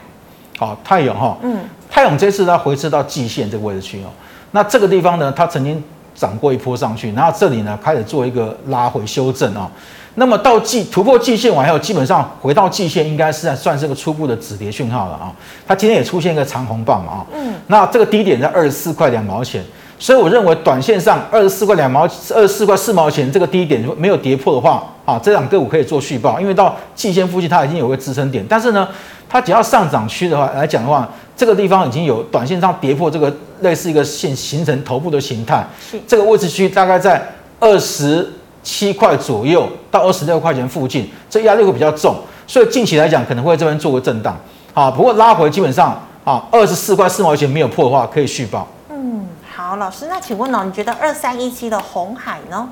[0.57, 4.07] 好，泰永哈，嗯，泰永这次它回撤到季线这个位置区哦。
[4.51, 5.83] 那这个地方呢，它曾经
[6.15, 9.69] 涨过一波上去，然后这里呢开始做一个拉回修正啊。
[10.17, 15.31] 那么到季突破季线完后，基本上回到季线，应该是算是个初步的止跌讯号了啊。
[15.67, 17.25] 它今天也出现一个长红棒嘛啊。
[17.33, 17.53] 嗯。
[17.67, 19.61] 那这个低点在二十四块两毛钱，
[19.99, 28.45] 所以我认为短线上二十四块两毛二十四块四毛钱这个低点没有跌破的话啊，这两个股可以做续报，因为到季线附近它已经有个支撑点。
[28.47, 28.87] 但是呢，
[29.27, 35.67] 它只要上涨区的话来讲的话，这个地方已经有短线上跌破这个类似一个线形成头部的形态。
[35.91, 35.99] 是。
[36.07, 37.21] 这个位置区大概在
[37.59, 38.31] 二十。
[38.65, 42.15] 七块左右到二十六块钱附近，这压力会比较重，
[42.47, 44.35] 所以近期来讲可能会这边做个震荡，
[44.73, 48.67] 啊，不过拉回基本上啊二十四块四毛钱没有破的话，可以续报。
[48.89, 52.67] 嗯，好，老师，那请问呢，你觉得二三一七的红海呢？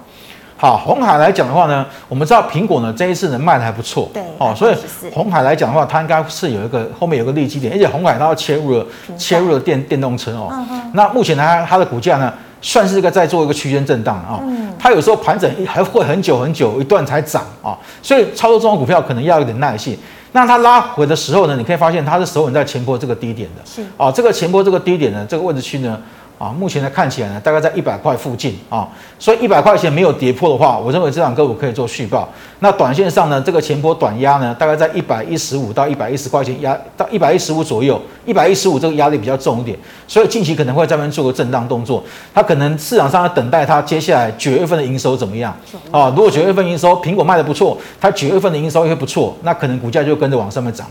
[0.58, 4.76] 好，红海来讲的话呢，我们知道苹果呢这一次能卖的还不错，对，哦，所以
[5.14, 12.34] 红海来讲的话，它应该是有一个后面有个利基点，而且红海它要切入了切入了电电动车哦，嗯、哼那目前呢它的股价呢？
[12.64, 14.42] 算是一个在做一个区间震荡啊，
[14.80, 19.96] 它有时候盘整还会很久很久一段才涨啊，所以操作这种股票可能要有点耐性。
[20.32, 26.00] 那它拉回的时候呢，你可以发现它是守稳在前波这个低点的，是啊，这个前波这个低点呢，这个位置区呢。
[26.44, 28.86] 啊，目前呢看起来呢，大概在一百块附近啊，
[29.18, 32.28] 所以一百块钱没有跌破的话，我认为这档个股可以做续报。
[32.60, 42.04] 那短线上呢，这个前波短压呢，大概在一百一十五到一百一十块钱压到一百一十五左右，一百一十五这个压力比较重一点，所以近期可能会在那边做个震荡动作。
[42.34, 45.56] 它可能市场上要等待它接下来九月份的营收怎么样
[45.92, 46.12] 啊？
[46.14, 50.86] 如果九月份营收苹果卖的不错，它九月份的营收也会不错，那可能股价就跟着往上面涨。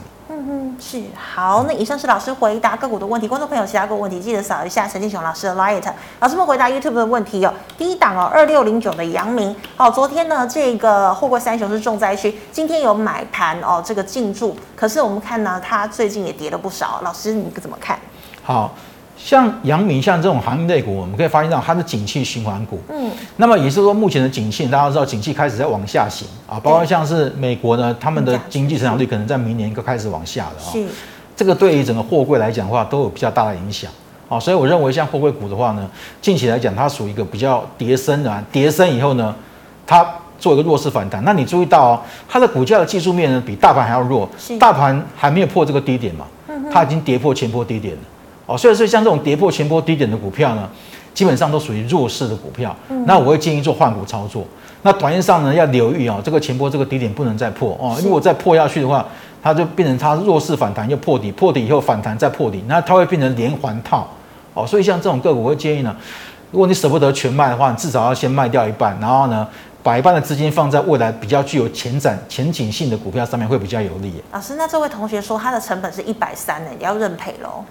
[0.84, 3.28] 是好，那以上是老师回答个股的问题。
[3.28, 5.80] 观众朋友，其他个问题记得扫一下陈进雄老师的 Light。
[6.18, 7.54] 老师们回答 YouTube 的问题哦。
[7.78, 9.54] 第一档哦，二六零九的阳明。
[9.76, 14.56] 哦，昨天呢，这个货柜三雄是重灾区，今天有买盘哦，这个进驻。
[14.74, 17.00] 可是我们看呢，它最近也跌了不少。
[17.04, 17.96] 老师你怎么看？
[18.42, 18.74] 好。
[19.24, 22.80] 像阳明像这种行业类股，我们可以发现到它是景气循环股。
[22.90, 30.72] 嗯，那么也是说，目前的景气，大家都知道景气开始在往下行啊，包括像是美国呢，他们的经济成长率可能在明年一个开始往下了啊。
[30.72, 30.84] 是，
[31.36, 33.88] 这个对于整个货柜来讲的话，都有比较大的影响
[34.28, 34.40] 啊。
[34.40, 35.88] 所以我认为像货柜股的话呢，
[36.20, 39.32] 近期来讲它属于一个比较跌升的，跌升以后呢，
[39.86, 40.04] 它
[40.40, 41.22] 做一个弱势反弹。
[41.24, 46.26] 那你注意到哦，它的股价的技术面呢，比大盘还要弱，大盘还没有破这个低点嘛，
[46.72, 48.00] 它已经跌破前波低点了。
[48.46, 50.68] 哦，所以说像这种跌破前波低点的股票呢，
[51.14, 52.74] 基本上都属于弱势的股票。
[52.88, 54.44] 嗯、那我会建议做换股操作。
[54.82, 57.96] 那短线上呢，要留意哦，这个前波这个低点不能再破哦。
[58.02, 59.06] 如果再破下去的话，
[59.40, 64.08] 它就变成它弱势反弹又破底，破底以后反弹再破底，那它会变成连环套。
[64.54, 65.96] 哦，所以像这种个股，我会建议呢，
[66.50, 69.46] 如果你舍不得全卖的话，你至少要先卖掉一半，然后呢，
[69.84, 74.12] 把一半的资金放在未来比较具有前展前景性的股票上面会比较有利。
[74.32, 77.64] 老师，那这位同学说他的成本是一百三呢，你要认赔喽？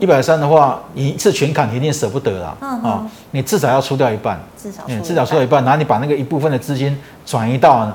[0.00, 2.56] 一百三的话，你一次全砍，你一定舍不得啦。
[2.60, 7.90] 嗯啊，你至少要出掉一半，至少至少出掉一半，然后你把那个一部分的资金转移到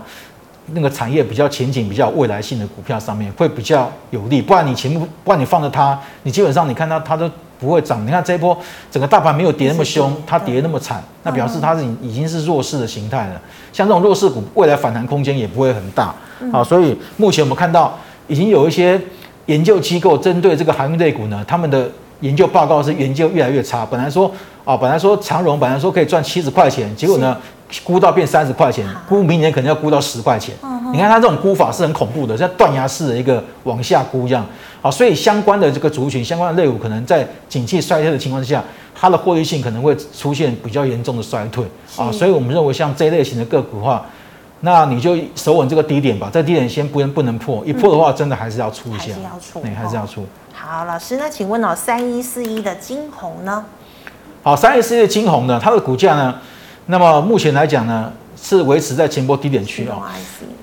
[0.73, 4.41] 那个产业比较前景、比较未来性的股票上面，会比较有利。
[4.41, 7.29] 不然你全部，不然你放着它，你基本上你看它，它都
[7.59, 8.05] 不会涨。
[8.05, 8.55] 你看这一波
[8.91, 13.41] 整个大盘没有跌那么凶，它跌那么惨，那表示它是已经是弱势的形态了。
[13.73, 16.13] 像这种弱势股，未来反弹空间也不会很大。
[16.51, 18.99] 好，所以目前我们看到已经有一些
[19.47, 21.89] 研究机构针对这个航运类股呢，他们的
[22.21, 23.85] 研究报告是研究越来越差。
[23.85, 24.31] 本来说
[24.63, 27.35] 啊，本来说长荣本来说可以赚七十块钱，结果呢？
[27.83, 30.55] 估到变三十块钱，估明年可能要估到十块钱。
[30.93, 34.45] 你看它这种估法是很恐怖的，像断崖式的一个往下估一样。
[34.81, 38.63] 好，所以相关的这个族群、相关的类股，可能在景气衰退的情况之下，
[38.95, 41.61] 它的获利性可能会出现比较严重的衰退。
[41.97, 44.05] 啊，所以我们认为像这一类型的个股的话，
[44.61, 49.13] 那你就守稳这个低点吧，这低点先不能不能破，一破的话，真的还是要出一下。
[49.13, 50.25] 还是要出，对，还是要出。
[50.53, 53.63] 好，老师，那请问哦，三一四一的金红呢？
[54.41, 56.35] 好，三一四一的金红呢，它的股价呢？
[56.87, 60.03] 那么目前来讲呢，是维持在前波低点区哦。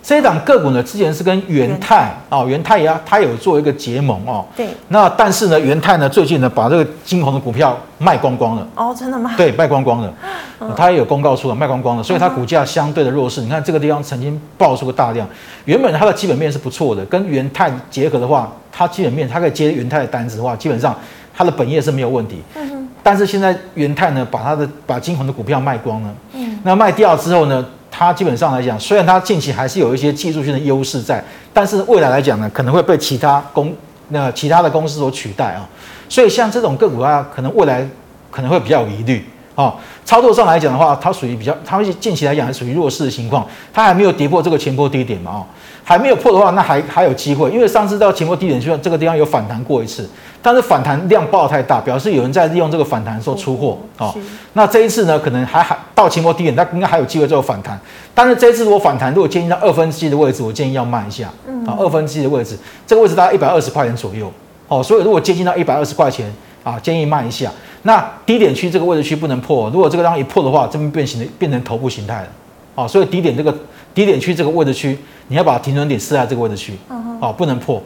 [0.03, 4.45] 这一档个股呢，之前是跟元泰啊，元泰呀，它有做一个结盟哦。
[4.55, 4.69] 对。
[4.89, 8.69] 那但是呢，元泰呢最近呢把这个金红的股票卖光光了。
[8.75, 9.33] 哦，真的吗？
[9.37, 10.13] 对，卖光光了。
[10.77, 13.41] 它也有公告出了卖光光了，所以它股价相对的弱势。
[13.41, 15.27] 你看这个地方曾经爆出个大量，
[15.65, 20.95] 原本它的基本面是不错的，跟元泰结合的话，它基本面它可以接元泰的单子的话，基本上
[21.35, 22.43] 它的本业是没有问题。
[22.55, 22.84] 嗯哼。
[23.05, 26.15] 但是现在元泰呢，把它的把金红的股票卖光了。
[26.33, 33.71] 嗯，那卖掉之后呢，它基本上来讲，虽然它近期还是有一些技术性的优势在，但是未来来讲呢，可能会被其他公
[34.09, 35.69] 那其他的公司所取代啊。
[36.09, 37.87] 所以像这种个股啊，可能未来
[38.31, 39.23] 可能会比较有疑虑
[39.55, 39.75] 啊。
[40.07, 45.45] 操作上来讲的话，它属于比较，它近期来讲还属于弱势的情况，它还没有跌破这个前波低点嘛啊，
[45.85, 50.09] 还没有破的话，那还还有机会，因为上次到前波低点去这个地方有反弹过一次。
[50.45, 54.15] 但是反弹量爆太大，表示有人在利用这个反弹说出货啊。
[54.53, 57.81] 那这一次呢，可能还还到期末低点，那应该还有机会做反弹。
[58.15, 61.33] 但是这一次如果反弹，如果接近到二分之一的位置，我建议要卖一下。
[61.67, 64.31] 啊，二分之一的位置，这个位置大概一百二十块钱左右。
[64.69, 66.31] 哦，所以如果接近到一百二十块钱
[66.63, 67.51] 啊，建议卖一下。
[67.85, 72.29] 那低点区这个位置区不能破，如果这个地方一破的话，这边变形的变成头部形态了。
[72.75, 73.55] 啊，所以低点这个
[73.95, 76.75] 低点区这个位置区，你要把停损点设在这个位置区。
[77.19, 77.83] 啊，不能破。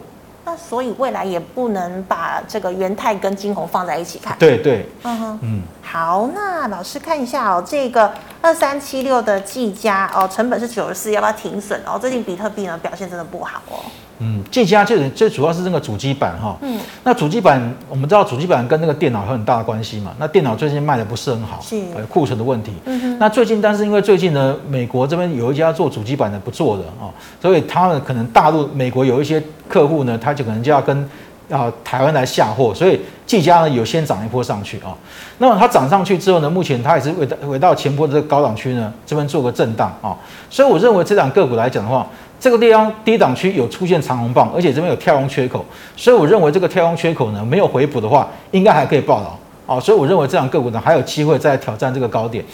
[0.59, 4.37] 所以未来也不能把这个元泰跟金红放在一起看。
[4.39, 11.99] 对对，嗯哼，嗯，好，那老师看一下哦，这个二三七六的技嘉哦，成本是九十四，要不要停损哦？
[11.99, 13.79] 最近比特币呢表现真的不好哦。
[14.21, 16.57] 嗯，技嘉就是最主要是这个主机板哈。
[16.61, 16.79] 嗯。
[17.05, 20.13] 那主机板，我们知道主机板跟那个电脑有很大的关系嘛。
[20.19, 22.73] 那电脑最近卖的不是很好，是库存的问题。
[22.85, 23.19] 嗯哼。
[23.19, 31.09] 那最近，但是因为最近呢，美国这边有一家做主机板的不做的哦，所以他们可能大陆美国有一些客户呢，他就可能就要跟
[31.49, 34.97] 啊台湾来下货，所以技嘉呢有先涨一波上去啊。
[35.39, 40.17] 那么它涨上去之后呢，目前它也是回到回到前波的这个高档区呢，这边做个震荡啊。
[40.51, 42.05] 所以我认为这两个股来讲的话。
[42.41, 45.65] 这个地方低档区有出现长红棒，而且这边有跳空缺口，
[45.97, 49.81] 所以我认为这个跳空缺口呢，没有回补的话，应该还可以抱牢啊。
[49.81, 52.45] 所以我认为这档个股呢还有机会再挑战这个高点，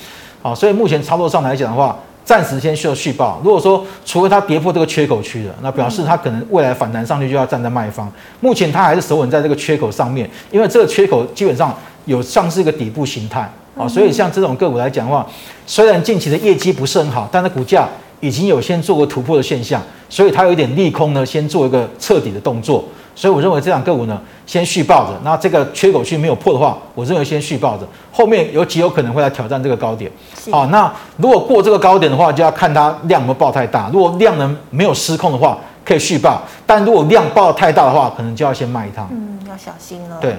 [0.40, 3.38] 好，所以目前操作上来讲的话，暂时先需要续抱。
[3.44, 8.10] 如果说除非它跌破这个缺口区的，那表示它可能未来反弹上去就要站在卖方。
[8.40, 13.86] 目前它还是守稳在这个缺口上面，因为这个缺口基本上有像是一个底部形态啊。
[13.86, 15.26] 所以像这种个股来讲的话，
[15.66, 17.86] 虽然近期的业绩不是很好，但是股价。
[18.24, 22.82] 已经有先做过突破的现象，所以它有一点利空呢，先做一个彻底的动作。
[23.14, 25.12] 所以我认为这档个股呢，先续抱着。
[25.22, 30.10] 那这个缺口区没有破的话，我认为先续抱着，后面有极有可能会来挑战这个高点。
[30.50, 33.90] 好，那如果过这个高点的话，就要看它量有没有爆太大。
[33.92, 39.06] 如果量能没有失控的话，可以续抱；但如果量爆太大的话，可能就要先卖一趟。
[39.12, 40.16] 嗯，要小心了。
[40.20, 40.34] 对。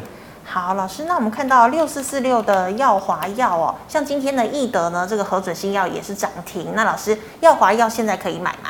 [0.46, 6.68] 好，老师，那我们看到六四四六的耀华药哦，像今天的易德呢，这个核准新药也是涨停。
[6.74, 8.70] 那老师，耀华药现在可以买吗？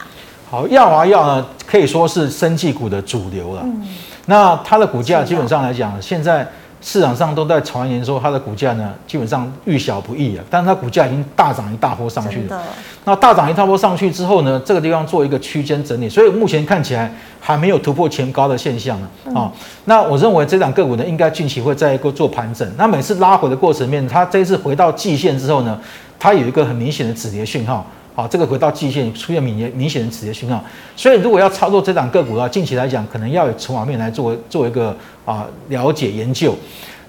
[0.49, 3.61] 好，耀华药呢可以说是生技股的主流了。
[3.63, 3.88] 嗯，
[4.25, 6.47] 那它的股价基本上来讲，现在。
[6.85, 12.61] 市场上都在传言说它的股价呢，基本上遇小不易了，但是它股价已经大涨一大波上去了。
[13.05, 19.07] 那大涨一大波上去之后呢，这个地方做一个区间整理，所以目前看起来还没有突破前高的现象呢。
[19.33, 19.51] 啊、嗯，
[19.85, 22.71] 那我认为这档个股呢，应该近期会再一个做盘整。
[22.77, 25.81] 那每次拉回的过程面，它这一次回到季线之后呢，
[26.19, 27.83] 它有一个很明显的止跌讯号。
[28.16, 30.63] 好，这个回到季线出现明显明显的止跌讯号，
[30.95, 34.95] 所以如果要操作这档个股的话，近期来讲可能要有筹码面来作为作为一个
[35.26, 36.55] 啊了解研究。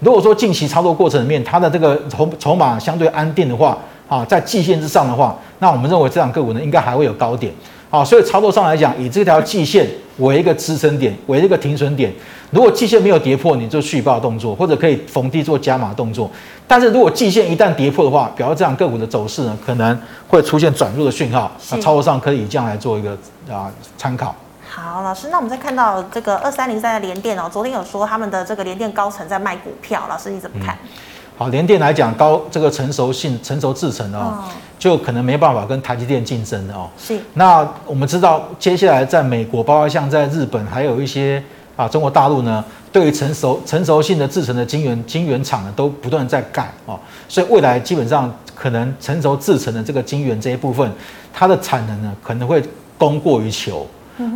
[0.00, 3.78] 如果说近期操作过程里面它的这个筹筹码相对安定的话，
[4.08, 7.52] 啊，在季线之上的话，那我们认为这档个股呢，应该还会有高点。
[7.96, 9.88] 好，所以操作上来讲，以这条季线
[10.18, 12.12] 为一个支撑点，为一个停损点。
[12.50, 16.30] 如果季线没有跌破，你就续报动作，或者可以逢低做加码动作。
[16.68, 21.50] 但是如果季线一旦跌破的话，表示这样个股的走势呢，可能会出现转弱的讯号。
[21.70, 23.16] 那操作上可以以这样来做一个
[23.50, 24.36] 啊参考。
[24.68, 30.76] 好，老师，那我们再看到这个二三零三的联电哦，昨天有说他们的这个联电高层在卖股票，老师你怎么看？
[30.82, 30.88] 嗯
[31.38, 34.42] 好，联电来讲，高这个成熟性、成熟制程哦，
[34.78, 36.88] 就可能没办法跟台积电竞争的哦。
[36.98, 37.20] 是。
[37.34, 41.42] 那我们知道，接下来在美国，包括像在日本，还有一些
[41.76, 46.98] 啊中国大陆呢，对于成熟成熟性的制程的晶圆晶圆厂呢，都不断在盖哦。
[47.28, 50.90] 所以未来基本上可能成熟制程的这个晶圆这一部分，
[51.34, 52.62] 它的产能呢可能会
[52.96, 53.86] 供过于求，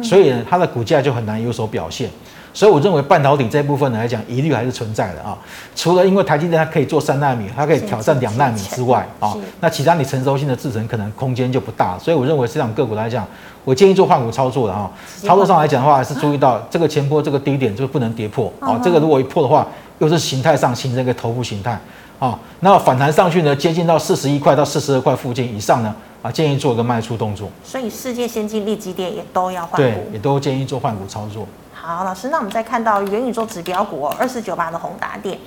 [0.02, 2.10] 所以呢它的股价就很难有所表现。
[2.52, 5.38] 所以我认为半导体这一部分来讲，疑虑还是存在的啊。
[5.76, 11.98] 除了因为台积电它可以做三纳米，它可以挑战两纳米之外啊，那其他你成熟性的制程可能空间就不大。
[11.98, 13.26] 所以我认为市场个股来讲，
[13.64, 14.90] 我建议做换股操作的哈。
[15.22, 18.78] 操作上来讲的话，还是注意到这个前波这个低点就不能跌破啊。
[18.82, 19.66] 这个如果一破的话，
[19.98, 21.78] 又是形态上形成一个头部形态
[22.18, 22.36] 啊。
[22.58, 27.48] 那反弹上去呢，接近到四十一块到四十二块附近以上呢，啊，建议做一个卖出动作。
[27.62, 31.46] 所以世界先进、力积电也都要换股，对，也都建议做换股操作。
[31.82, 35.38] 好，老师，那我们再看到元宇宙指标股二四九八的宏达电。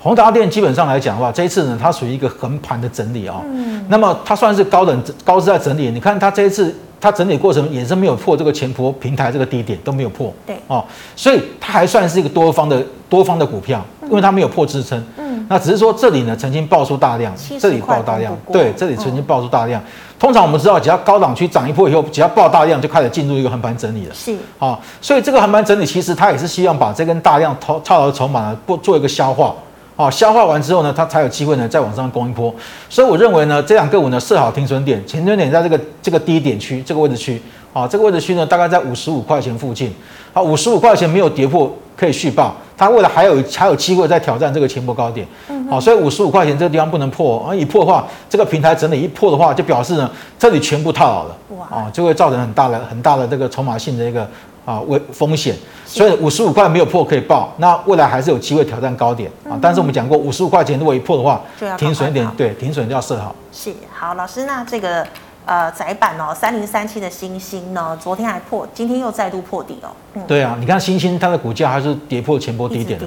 [0.00, 3.44] 宏达电基本上来讲的话，这一次呢，它属于一个横盘的整理啊、哦。
[3.46, 3.86] 嗯。
[3.88, 5.88] 那么它算是高等高姿在整理。
[5.92, 10.34] 你看它这一次它整理过程也是没有破这个前坡平台这个低点都没有破。
[10.44, 10.56] 对。
[10.66, 15.00] 哦，所以它还算是一个多方的多方的股票，因为它没有破支撑。
[15.18, 15.29] 嗯。
[15.48, 19.82] 那只是说这里呢曾经爆出大量，这里爆大量，对，这里曾经爆出大量。
[20.18, 24.14] 通常我们知道，只要高档区涨一波以后，只要爆大量，就开始进入一个横盘整理了。
[24.14, 29.54] 是，啊，所以这个横盘整理其实它也是希望把这根大量套套牢的筹码呢，做做一个消化。
[29.96, 32.54] 啊，消化完之后呢，它才有机会呢再往上攻一波。
[32.88, 37.40] 所以我认为呢，这两个股呢设好停损点，停损点在这个这个低点区这个位置区。
[37.72, 39.92] 啊，这个位置区呢大概在五十五块钱附近。
[40.32, 41.74] 啊，五十五块钱没有跌破。
[41.96, 45.26] 可以续抱，它未来还有还有机会再挑战这个前波高点，
[45.68, 54.26] 好，所以五十五块钱这个地方不能破，而一破的话，这个平台整理一破的话，就表示呢这里全部套牢了，啊，就会造成很大的很大的这个筹码性的一个
[54.64, 55.54] 啊危风险，
[55.84, 59.30] 所以五十五块没有破可以报，那未来还是有机会挑战高点。
[59.46, 61.38] 啊，但是我们讲过五十五块钱如果一破的话，
[61.76, 63.36] 停损点对停损就要设好。
[63.52, 65.06] 是，好，老师，那这个。
[65.50, 69.90] 呃，窄板哦，三零三七的星星呢，昨天还破，今天又再度破底哦。
[70.14, 73.06] 嗯、对啊，你看星星它的股价还是跌破前波低点的。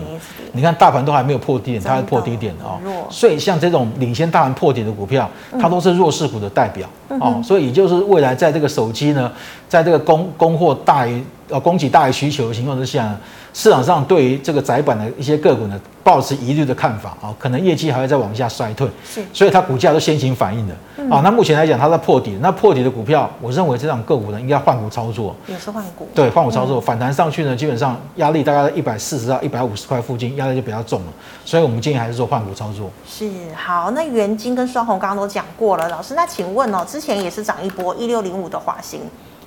[0.51, 2.77] 你看大盘都还没有破低点，它还破低点的哦。
[3.09, 7.41] 所以像这种领先大盘破底的股票，它都是弱势股的代表、嗯、哦。
[7.41, 9.31] 所以也就是未来在这个手机呢，
[9.69, 13.17] 在这个供供货大于呃供给大于需求的情况之下呢。
[13.53, 20.73] 市场上对于这个窄板的一些个股呢，抱持疑虑的看法啊，可能业绩还会再往下衰退，是，所以它股价都先行反应的
[21.15, 21.21] 啊。
[21.23, 31.13] 那目前来讲，它在破底，那破底的股票，我认为这种个股呢，应该换股操作，也是换股，对，换股操作，反弹上去呢，基本上压力大概在一百四十到一百五十块附近，压力就比较重了，
[31.45, 32.89] 所以我们建议还是做换股操作。
[33.07, 39.01] 是，好，那元晶跟双红刚刚都讲过了，老师，那请问哦，之前也是涨一波一六零五的华兴，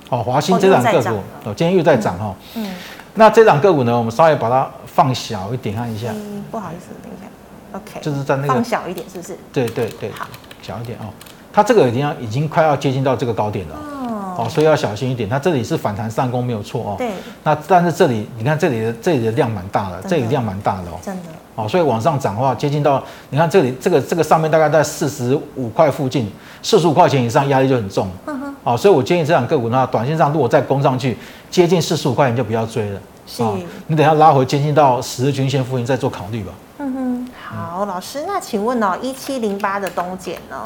[0.09, 2.73] 哦，华兴这档个股，哦，今天又在涨哈，嗯。
[3.17, 6.09] 那这档个股呢，我们稍微把它放小一点看一下。
[6.11, 7.27] 嗯，不好意思，等一下。
[7.73, 7.99] OK。
[7.99, 9.35] 就是在那个放小一点，是不是？
[9.51, 10.11] 对对对。
[10.11, 10.27] 好，
[10.61, 11.05] 小一点哦。
[11.51, 13.75] 它这个已经已经快要接近到这个高点了。
[13.75, 14.45] 哦。
[14.45, 15.27] 哦，所以要小心一点。
[15.27, 16.95] 它这里是反弹上攻没有错哦。
[16.97, 17.09] 对。
[17.43, 20.99] 那但是这里你看这里的这里的量蛮大的，这里量蛮大的哦。
[21.01, 21.23] 真的。
[21.55, 28.07] 哦，所以往上涨的话，接近到你看这里这个这个上面大概在四十五块附近，四十五块钱以上压力就很重。
[28.27, 28.73] 嗯哼。
[28.73, 31.17] 哦，所以我建议这档个股呢，短线上如果再攻上去。
[31.49, 33.57] 接近四十五块钱就不要追了，是、哦。
[33.87, 36.51] 你等下拉回接近到十日均线附近再做考虑吧。
[36.79, 40.61] 嗯哼，好，老师，那请问哦，一七零八的东碱呢？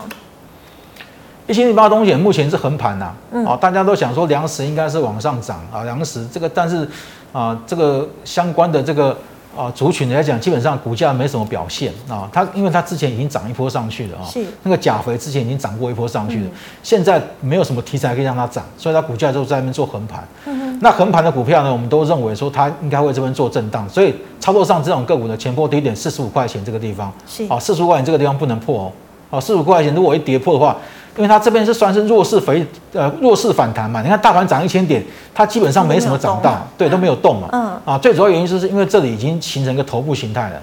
[1.46, 6.90] 一七零八东碱目前是横盘呐，嗯，大家都想说粮食应该是往上涨啊，粮食这个，但是
[7.32, 9.16] 啊，这个相关的这个。
[9.56, 12.30] 啊，族群来讲，基本上股价没什么表现啊。
[12.32, 20.28] 它因为它之前已经涨一波上去了啊，是那个钾肥之前已经涨过一波上去了，嗯、现在没有什么题材可以让它涨，所以它股价就在那边做横盘。
[20.46, 28.92] 嗯哼，那横盘的股票呢，我们都认为说它应该会这边做震荡，所以操作上这种个股的前波低点四十五块钱这个地方，是啊，四十五块钱这个地方不能破哦。
[29.30, 30.76] 啊，四十五块钱如果一跌破的话。
[31.18, 35.04] 因为它这边是算是弱势肥呃弱势反弹嘛，你看大盘涨一千点，
[35.34, 37.50] 它基本上没什么涨到，对，都没有动嘛。
[37.52, 37.72] 嗯。
[37.86, 40.62] 啊，最主要原因就是因为这里已经形成一个头部形态了。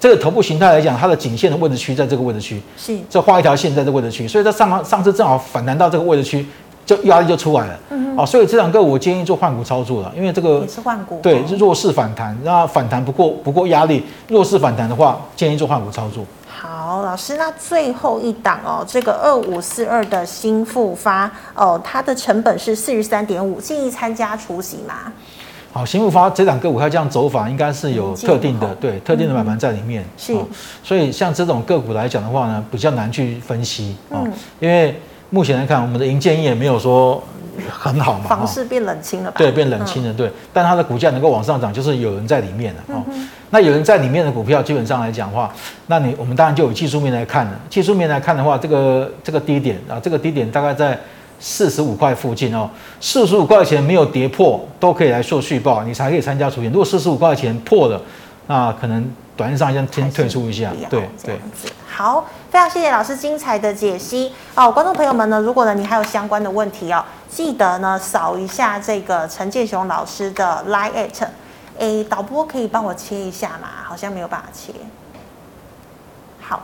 [0.00, 2.98] 这个头部形态来讲，它的颈线的位置区在这个位置区，是。
[3.08, 6.44] 这画一条线在这个位置区，所以它上上次正好反弹到这个位置区，
[6.84, 7.78] 就压力就出来了。
[7.90, 16.24] 嗯哦，所以这两个我建议做换股操作了，因为这个也是换股，对，是弱势反弹，那反弹不过不过压力，弱势反弹的话，建议做换股操作。
[16.62, 25.12] 好，老师，那最后一档哦，这个二五四二的新复发哦，它的成本是四十三点五，建议参加除息吗？
[25.72, 30.04] 好，新复发这两个股票这样走法，应该是有特定的，嗯、对特定的买盘在里面。
[30.16, 30.46] 是、哦，
[30.84, 34.96] 所以像这种个股来讲的话呢，比较难去分析哦，嗯、因为
[35.30, 37.20] 目前来看，我们的银建也没有说
[37.68, 39.34] 很好嘛，房市变冷清了吧？
[39.36, 40.28] 对，变冷清了，对。
[40.28, 43.02] 嗯、但它的股价能够往上涨，就是有人在里面了哦。
[43.52, 45.54] 那有人在里面的股票，基本上来讲的话，
[45.86, 47.52] 那你我们当然就有技术面来看了。
[47.70, 50.98] 技术面来看的话，这个这个低点啊，这个低点大概在。
[51.44, 56.68] 四十五块附近哦，四十五块钱没有跌破，都可以来做续报，你才可以参加除息。
[56.68, 58.00] 如果四十五块钱破了，
[58.46, 59.04] 那可能
[59.36, 60.70] 短线上先先退出一下。
[60.88, 61.36] 对对，
[61.90, 71.26] 好，非常谢谢老师精彩的解析哦，观众朋友们呢，如果呢你还有相关的问题哦，记得呢扫一下这个陈建雄老师的 Line at，
[71.78, 73.68] 哎，导播可以帮我切一下吗？
[73.84, 74.72] 好像没有办法切。
[76.40, 76.62] 好，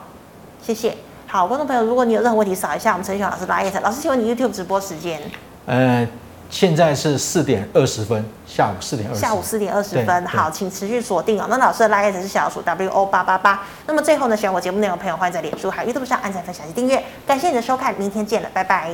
[0.61, 0.95] 谢谢。
[1.27, 3.81] 好，观众朋友，如果你有任何问题，扫一下我们陈建雄老师的 line。
[3.81, 5.21] 老师，请问你 YouTube 直播时间？
[5.65, 6.07] 呃，
[6.49, 9.21] 现在是四点二十分，下午四点二十。
[9.21, 11.45] 下午四点二十分，好，请持续锁定哦。
[11.49, 13.61] 那老师的 line 是小老鼠 W O 八八八。
[13.85, 17.03] 那么最后呢，喜欢我节目内容的朋友，欢迎在脸书还有 YouTube 上按赞、分享及订阅。
[17.27, 18.91] 感谢你的收看，明天见了，拜拜。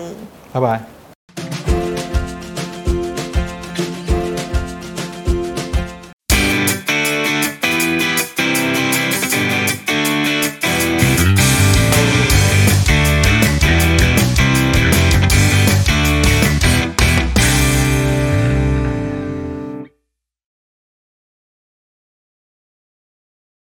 [0.51, 0.94] 拜拜。